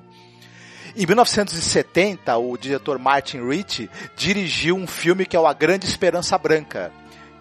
[0.95, 6.91] Em 1970, o diretor Martin Ricci dirigiu um filme que é A Grande Esperança Branca,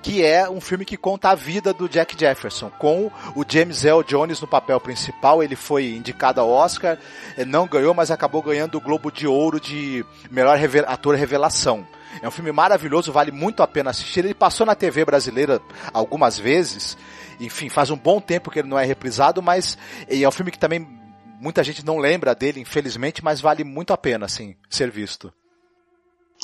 [0.03, 4.03] que é um filme que conta a vida do Jack Jefferson, com o James L.
[4.03, 5.43] Jones no papel principal.
[5.43, 6.99] Ele foi indicado ao Oscar,
[7.47, 11.87] não ganhou, mas acabou ganhando o Globo de Ouro de melhor ator revelação.
[12.23, 14.25] É um filme maravilhoso, vale muito a pena assistir.
[14.25, 15.61] Ele passou na TV brasileira
[15.93, 16.97] algumas vezes.
[17.39, 19.79] Enfim, faz um bom tempo que ele não é reprisado, mas
[20.09, 20.87] é um filme que também
[21.41, 25.33] muita gente não lembra dele, infelizmente, mas vale muito a pena, assim, ser visto.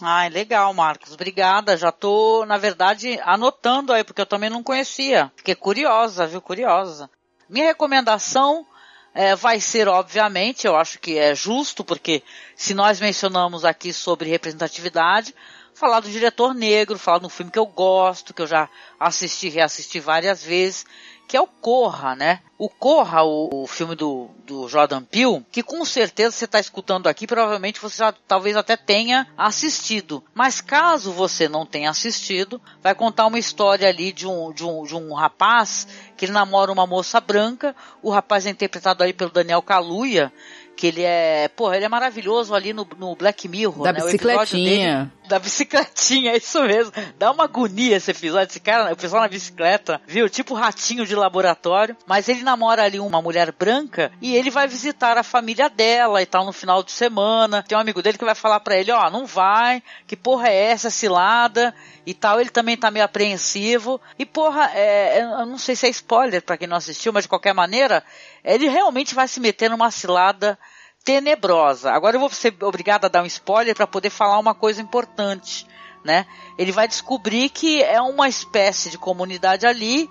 [0.03, 1.12] Ai, legal, Marcos.
[1.12, 1.76] Obrigada.
[1.76, 5.32] Já tô, na verdade, anotando aí, porque eu também não conhecia.
[5.36, 6.40] Fiquei curiosa, viu?
[6.40, 7.11] Curiosa.
[7.49, 8.66] Minha recomendação
[9.14, 12.22] é, vai ser, obviamente, eu acho que é justo, porque
[12.55, 15.34] se nós mencionamos aqui sobre representatividade,
[15.72, 18.68] falar do diretor negro, falar de um filme que eu gosto, que eu já
[19.01, 20.84] assisti e reassisti várias vezes,
[21.27, 22.41] que é o Corra, né?
[22.59, 27.07] O Corra, o, o filme do, do Jordan Peele, que com certeza você está escutando
[27.07, 30.22] aqui, provavelmente você já talvez até tenha assistido.
[30.35, 34.85] Mas caso você não tenha assistido, vai contar uma história ali de um, de um,
[34.85, 37.77] de um rapaz que ele namora uma moça branca.
[38.03, 40.33] O rapaz é interpretado aí pelo Daniel Kaluuya,
[40.77, 44.01] que ele é, porra, ele é maravilhoso ali no, no Black Mirror, da né?
[44.01, 44.99] bicicletinha.
[44.99, 46.93] Dele, da bicicletinha, é isso mesmo.
[47.18, 50.29] Dá uma agonia esse episódio, esse cara, o pessoal na bicicleta, viu?
[50.29, 51.97] Tipo ratinho de laboratório.
[52.07, 56.27] Mas ele namora ali uma mulher branca e ele vai visitar a família dela e
[56.27, 57.62] tal no final de semana.
[57.62, 60.49] Tem um amigo dele que vai falar para ele, ó, oh, não vai, que porra
[60.49, 61.74] é essa, cilada
[62.05, 62.39] e tal.
[62.39, 63.99] Ele também tá meio apreensivo.
[64.18, 67.29] E porra, é, eu não sei se é spoiler para quem não assistiu, mas de
[67.29, 68.05] qualquer maneira,
[68.47, 70.59] ele realmente vai se meter numa cilada
[71.05, 71.92] tenebrosa.
[71.92, 75.66] Agora eu vou ser obrigado a dar um spoiler para poder falar uma coisa importante,
[76.05, 76.26] né?
[76.57, 80.09] Ele vai descobrir que é uma espécie de comunidade ali,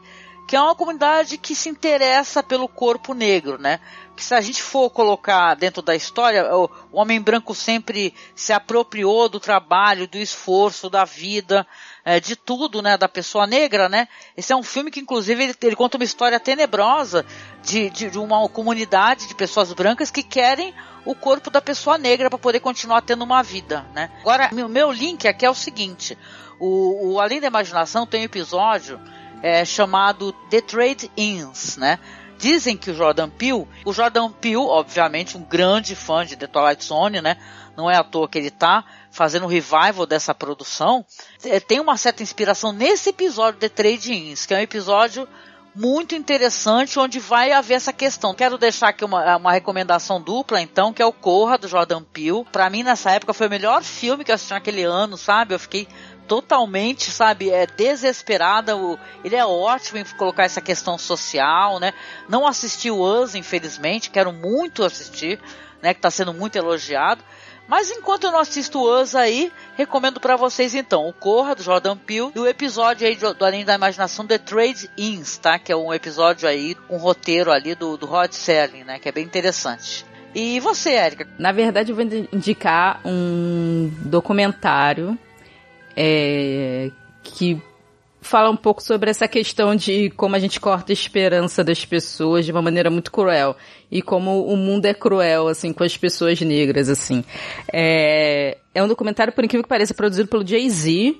[0.47, 3.79] que é uma comunidade que se interessa pelo corpo negro, né?
[4.15, 8.53] Que se a gente for colocar dentro da história, o, o homem branco sempre se
[8.53, 11.65] apropriou do trabalho, do esforço, da vida,
[12.03, 14.07] é, de tudo, né, da pessoa negra, né?
[14.37, 17.25] Esse é um filme que, inclusive, ele, ele conta uma história tenebrosa
[17.63, 20.73] de, de, de, uma comunidade de pessoas brancas que querem
[21.03, 24.11] o corpo da pessoa negra para poder continuar tendo uma vida, né?
[24.21, 26.15] Agora, meu, meu link aqui é o seguinte:
[26.59, 29.01] o, o Além da Imaginação tem um episódio
[29.45, 31.99] é, chamado The Trade Ins, né?
[32.35, 36.83] Dizem que o Jordan Peele, o Jordan Peele, obviamente, um grande fã de The Twilight
[36.83, 37.37] Zone, né?
[37.77, 41.05] Não é à toa que ele tá fazendo um revival dessa produção,
[41.43, 45.27] é, tem uma certa inspiração nesse episódio de Trade Ins, que é um episódio
[45.75, 48.33] muito interessante onde vai haver essa questão.
[48.33, 52.45] Quero deixar aqui uma, uma recomendação dupla, então, que é o Corra, do Jordan Peele.
[52.51, 55.53] Para mim, nessa época, foi o melhor filme que eu assisti naquele ano, sabe?
[55.53, 55.87] Eu fiquei
[56.27, 58.73] totalmente, sabe, é desesperada.
[59.23, 61.93] Ele é ótimo em colocar essa questão social, né?
[62.27, 65.39] Não assisti o Us, infelizmente, quero muito assistir,
[65.81, 65.93] né?
[65.93, 67.23] Que está sendo muito elogiado.
[67.67, 71.63] Mas enquanto eu não assisto o Us aí, recomendo para vocês então o Corra, do
[71.63, 75.57] Jordan Peele, e o episódio aí do, do Além da Imaginação, The Trade Ins, tá?
[75.57, 78.99] Que é um episódio aí, um roteiro ali do, do Rod Serling, né?
[78.99, 80.05] Que é bem interessante.
[80.35, 81.27] E você, Érica?
[81.39, 85.17] Na verdade, eu vou indicar um documentário
[85.95, 86.91] é,
[87.23, 87.61] que
[88.25, 92.45] fala um pouco sobre essa questão de como a gente corta a esperança das pessoas
[92.45, 93.55] de uma maneira muito cruel
[93.91, 97.23] e como o mundo é cruel assim com as pessoas negras assim.
[97.71, 101.15] É, é um documentário por incrível que pareça produzido pelo Jay Z.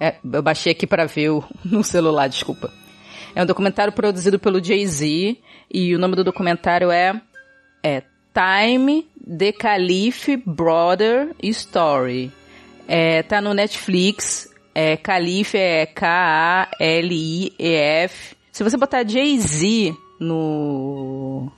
[0.00, 2.70] É, eu baixei aqui para ver o, no celular, desculpa.
[3.34, 5.36] É um documentário produzido pelo Jay Z
[5.72, 7.20] e o nome do documentário é
[7.82, 8.02] é
[8.34, 9.06] Time
[9.38, 12.32] The Caliph Brother Story.
[12.86, 16.76] É, tá no Netflix, é, Calif é K-A-L-I-E-F.
[18.50, 21.50] Se você botar Jay-Z no,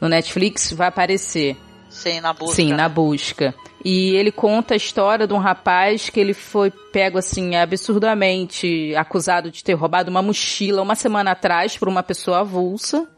[0.00, 1.56] no Netflix, vai aparecer.
[1.88, 2.54] Sim, na busca.
[2.56, 3.54] Sim, na busca.
[3.84, 9.50] E ele conta a história de um rapaz que ele foi pego assim absurdamente acusado
[9.50, 13.08] de ter roubado uma mochila uma semana atrás por uma pessoa avulsa.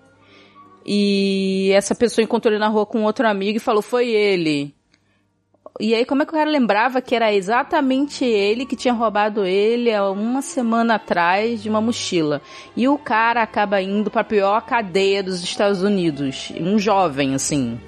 [0.84, 4.75] E essa pessoa encontrou ele na rua com outro amigo e falou: "Foi ele".
[5.78, 9.44] E aí, como é que o cara lembrava que era exatamente ele que tinha roubado
[9.44, 12.40] ele há uma semana atrás de uma mochila?
[12.76, 16.52] E o cara acaba indo para a pior cadeia dos Estados Unidos.
[16.58, 17.78] Um jovem, assim.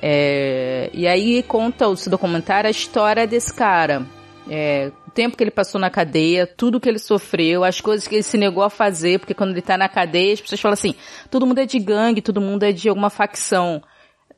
[0.00, 0.90] É...
[0.92, 4.02] E aí conta o documentário a história desse cara.
[4.48, 4.90] É...
[5.06, 8.22] O tempo que ele passou na cadeia, tudo que ele sofreu, as coisas que ele
[8.22, 10.94] se negou a fazer, porque quando ele tá na cadeia, as pessoas falam assim:
[11.30, 13.82] todo mundo é de gangue, todo mundo é de alguma facção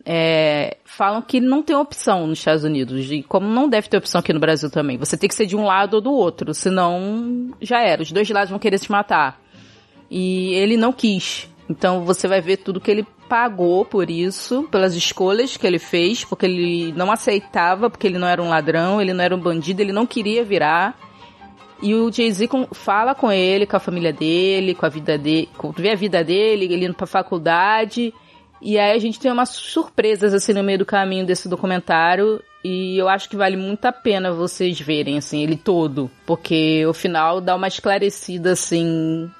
[0.05, 4.21] é, falam que não tem opção nos Estados Unidos, e como não deve ter opção
[4.21, 4.99] aqui no Brasil também.
[4.99, 8.03] Você tem que ser de um lado ou do outro, senão já era.
[8.03, 9.41] Os dois lados vão querer se matar.
[10.11, 11.49] E ele não quis.
[11.69, 16.23] Então você vai ver tudo que ele pagou por isso, pelas escolhas que ele fez,
[16.23, 19.81] porque ele não aceitava, porque ele não era um ladrão, ele não era um bandido,
[19.81, 20.99] ele não queria virar.
[21.83, 25.69] E o Jay-Z fala com ele, com a família dele, com a vida dele, com
[25.69, 28.13] a vida dele, ele indo pra faculdade.
[28.61, 32.43] E aí a gente tem umas surpresas assim no meio do caminho desse documentário.
[32.65, 36.11] E eu acho que vale muito a pena vocês verem, assim, ele todo.
[36.25, 39.31] Porque o final dá uma esclarecida, assim,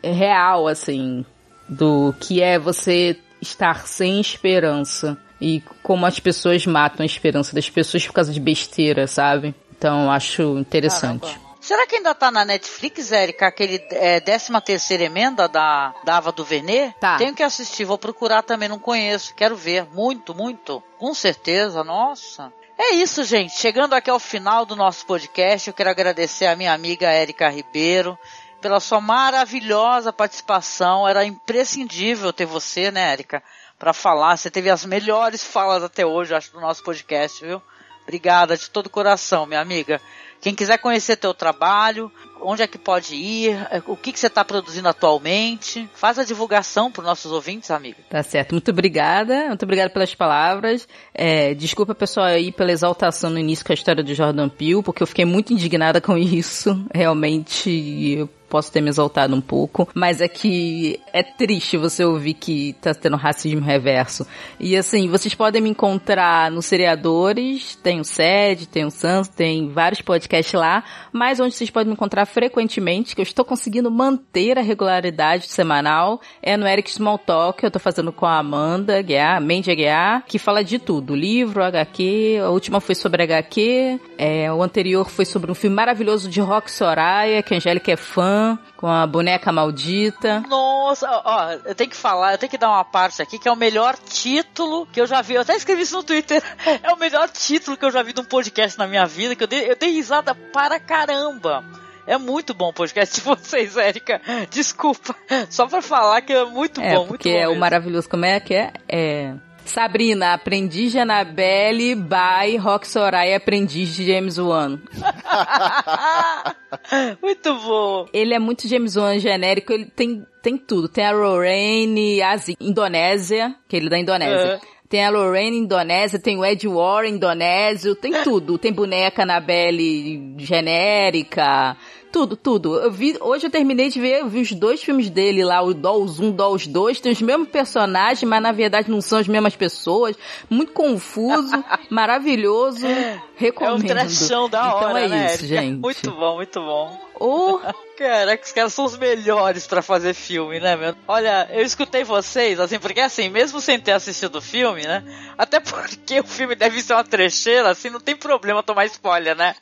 [0.00, 1.24] real, assim,
[1.68, 5.18] do que é você estar sem esperança.
[5.40, 9.52] E como as pessoas matam a esperança das pessoas por causa de besteira, sabe?
[9.76, 11.26] Então acho interessante.
[11.26, 11.43] Caramba.
[11.64, 16.30] Será que ainda tá na Netflix, Érica, aquele é, 13 terceira emenda da, da Ava
[16.30, 16.92] DuVernay?
[17.00, 17.16] Tá.
[17.16, 19.34] Tenho que assistir, vou procurar também, não conheço.
[19.34, 20.82] Quero ver, muito, muito.
[20.98, 22.52] Com certeza, nossa.
[22.76, 23.54] É isso, gente.
[23.54, 28.18] Chegando aqui ao final do nosso podcast, eu quero agradecer a minha amiga Érica Ribeiro
[28.60, 31.08] pela sua maravilhosa participação.
[31.08, 33.42] Era imprescindível ter você, né, Érica,
[33.78, 34.36] para falar.
[34.36, 37.62] Você teve as melhores falas até hoje, acho, do nosso podcast, viu?
[38.02, 39.98] Obrigada de todo o coração, minha amiga.
[40.44, 44.44] Quem quiser conhecer teu trabalho, onde é que pode ir, o que, que você está
[44.44, 47.96] produzindo atualmente, faz a divulgação para os nossos ouvintes, amiga.
[48.10, 48.52] Tá certo.
[48.52, 49.46] Muito obrigada.
[49.48, 50.86] Muito obrigada pelas palavras.
[51.14, 55.02] É, desculpa, pessoal, aí pela exaltação no início com a história do Jordan Peele, porque
[55.02, 56.78] eu fiquei muito indignada com isso.
[56.92, 57.70] Realmente,
[58.18, 62.72] eu posso ter me exaltado um pouco, mas é que é triste você ouvir que
[62.80, 64.24] tá tendo racismo reverso.
[64.60, 69.70] E assim, vocês podem me encontrar nos seriadores, tem o SED, tem o Sans, tem
[69.70, 74.56] vários podcasts lá, mas onde vocês podem me encontrar frequentemente, que eu estou conseguindo manter
[74.56, 79.40] a regularidade semanal, é no Eric Small Talk, eu tô fazendo com a Amanda Guiar,
[79.40, 84.62] Mandy Aguiar, que fala de tudo, livro, HQ, a última foi sobre HQ, é, o
[84.62, 88.43] anterior foi sobre um filme maravilhoso de Rock Soraya, que a Angélica é fã,
[88.76, 90.40] com a boneca maldita.
[90.48, 93.52] Nossa, ó, eu tenho que falar, eu tenho que dar uma parte aqui, que é
[93.52, 95.34] o melhor título que eu já vi.
[95.34, 96.42] Eu até escrevi isso no Twitter.
[96.82, 99.42] É o melhor título que eu já vi de um podcast na minha vida, que
[99.42, 101.64] eu dei, eu dei risada para caramba.
[102.06, 104.20] É muito bom o podcast de vocês, Érica.
[104.50, 105.14] Desculpa.
[105.48, 107.52] Só pra falar que é muito É, bom, porque muito bom.
[107.52, 108.72] é o maravilhoso, como é que é?
[108.88, 109.34] É...
[109.64, 114.78] Sabrina, aprendiz de Annabelle, by Rock Soraya, aprendiz de James Wan.
[117.22, 118.06] muito bom.
[118.12, 120.88] Ele é muito James Wan genérico, ele tem, tem tudo.
[120.88, 124.60] Tem a Lorraine, Asi, Indonésia, que ele é da Indonésia.
[124.62, 124.74] É.
[124.88, 128.58] Tem a Lorraine Indonésia, tem o Ed Warren indonésio, tem tudo.
[128.58, 131.76] Tem boneca Annabelle genérica,
[132.14, 132.76] tudo, tudo.
[132.80, 136.22] Eu vi, hoje eu terminei de ver, vi os dois filmes dele lá, o Dolls
[136.22, 140.14] 1, Dolls 2, tem os mesmos personagens, mas na verdade não são as mesmas pessoas.
[140.48, 141.50] Muito confuso,
[141.90, 143.88] maravilhoso, É um recomendo.
[143.88, 145.80] trechão da então hora, é né, isso, gente.
[145.80, 146.96] Muito bom, muito bom.
[147.18, 147.60] Ou
[147.96, 150.96] Caraca, os caras são os melhores pra fazer filme, né, meu?
[151.06, 155.04] Olha, eu escutei vocês, assim, porque assim, mesmo sem ter assistido o filme, né?
[155.38, 159.54] Até porque o filme deve ser uma trecheira, assim, não tem problema tomar spoiler, né?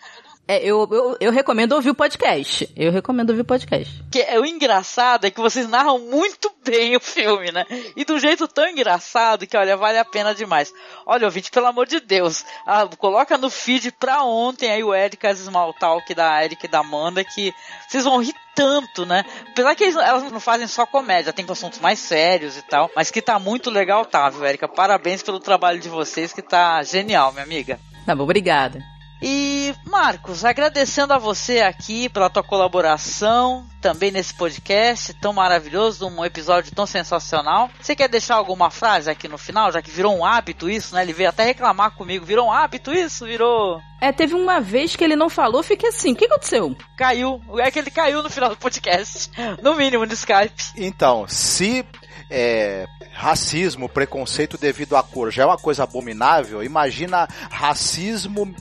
[0.49, 2.68] É, eu, eu, eu recomendo ouvir o podcast.
[2.76, 4.03] Eu recomendo ouvir o podcast.
[4.11, 7.64] Que é, o engraçado é que vocês narram muito bem o filme, né?
[7.97, 10.74] E de um jeito tão engraçado que, olha, vale a pena demais.
[11.07, 15.38] Olha, ouvinte, pelo amor de Deus, ah, coloca no feed pra ontem aí o Erika's
[15.38, 17.55] Small Talk da Erika e da Amanda, que
[17.88, 19.24] vocês vão rir tanto, né?
[19.53, 23.11] Apesar que eles- elas não fazem só comédia, tem assuntos mais sérios e tal, mas
[23.12, 24.66] que tá muito legal, tá, viu, Erika?
[24.68, 27.78] Parabéns pelo trabalho de vocês, que tá genial, minha amiga.
[28.05, 28.82] Tá bom, obrigada.
[29.22, 36.24] E, Marcos, agradecendo a você aqui pela tua colaboração, também nesse podcast tão maravilhoso, um
[36.24, 37.70] episódio tão sensacional.
[37.80, 41.02] Você quer deixar alguma frase aqui no final, já que virou um hábito isso, né?
[41.02, 43.24] Ele veio até reclamar comigo, virou um hábito isso?
[43.24, 43.80] Virou...
[44.00, 46.76] É, teve uma vez que ele não falou, fiquei assim, o que aconteceu?
[46.96, 49.30] Caiu, é que ele caiu no final do podcast,
[49.62, 50.72] no mínimo no Skype.
[50.76, 51.86] Então, se
[52.28, 58.54] é, racismo, preconceito devido à cor já é uma coisa abominável, imagina racismo,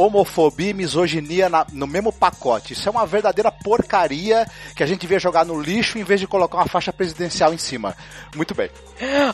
[0.00, 2.72] homofobia e misoginia na- no mesmo pacote.
[2.72, 6.26] Isso é uma verdadeira porcaria que a gente devia jogar no lixo em vez de
[6.26, 7.96] colocar uma faixa presidencial em cima.
[8.34, 8.70] Muito bem.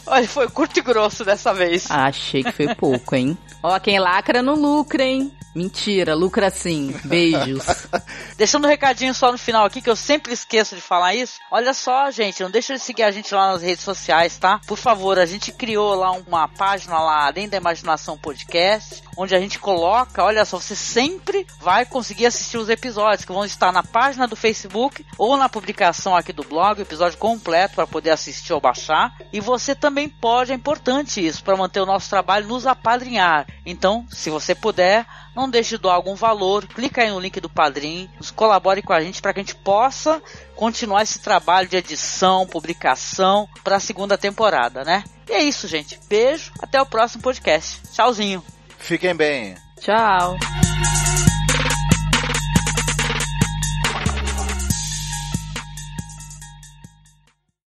[0.07, 1.91] Olha, foi curto e grosso dessa vez.
[1.91, 3.37] Ah, achei que foi pouco, hein?
[3.63, 5.33] Ó, quem lacra não lucra, hein?
[5.55, 6.95] Mentira, lucra sim.
[7.05, 7.65] Beijos.
[8.37, 11.35] Deixando um recadinho só no final aqui, que eu sempre esqueço de falar isso.
[11.51, 14.61] Olha só, gente, não deixa de seguir a gente lá nas redes sociais, tá?
[14.67, 19.39] Por favor, a gente criou lá uma página lá, Além da Imaginação Podcast, onde a
[19.39, 23.83] gente coloca, olha só, você sempre vai conseguir assistir os episódios, que vão estar na
[23.83, 28.53] página do Facebook ou na publicação aqui do blog, o episódio completo para poder assistir
[28.53, 29.17] ou baixar.
[29.33, 33.47] E você também pode, é importante isso, para manter o nosso trabalho, nos apadrinhar.
[33.67, 37.51] Então, se você puder, não deixe de doar algum valor, clica aí no link do
[37.51, 40.23] Padrim, nos colabore com a gente para que a gente possa
[40.55, 45.03] continuar esse trabalho de edição, publicação para a segunda temporada, né?
[45.29, 45.99] E é isso, gente.
[46.09, 47.81] Beijo, até o próximo podcast.
[47.93, 48.45] Tchauzinho.
[48.79, 49.64] Fiquem bem.
[49.85, 50.39] Tchau!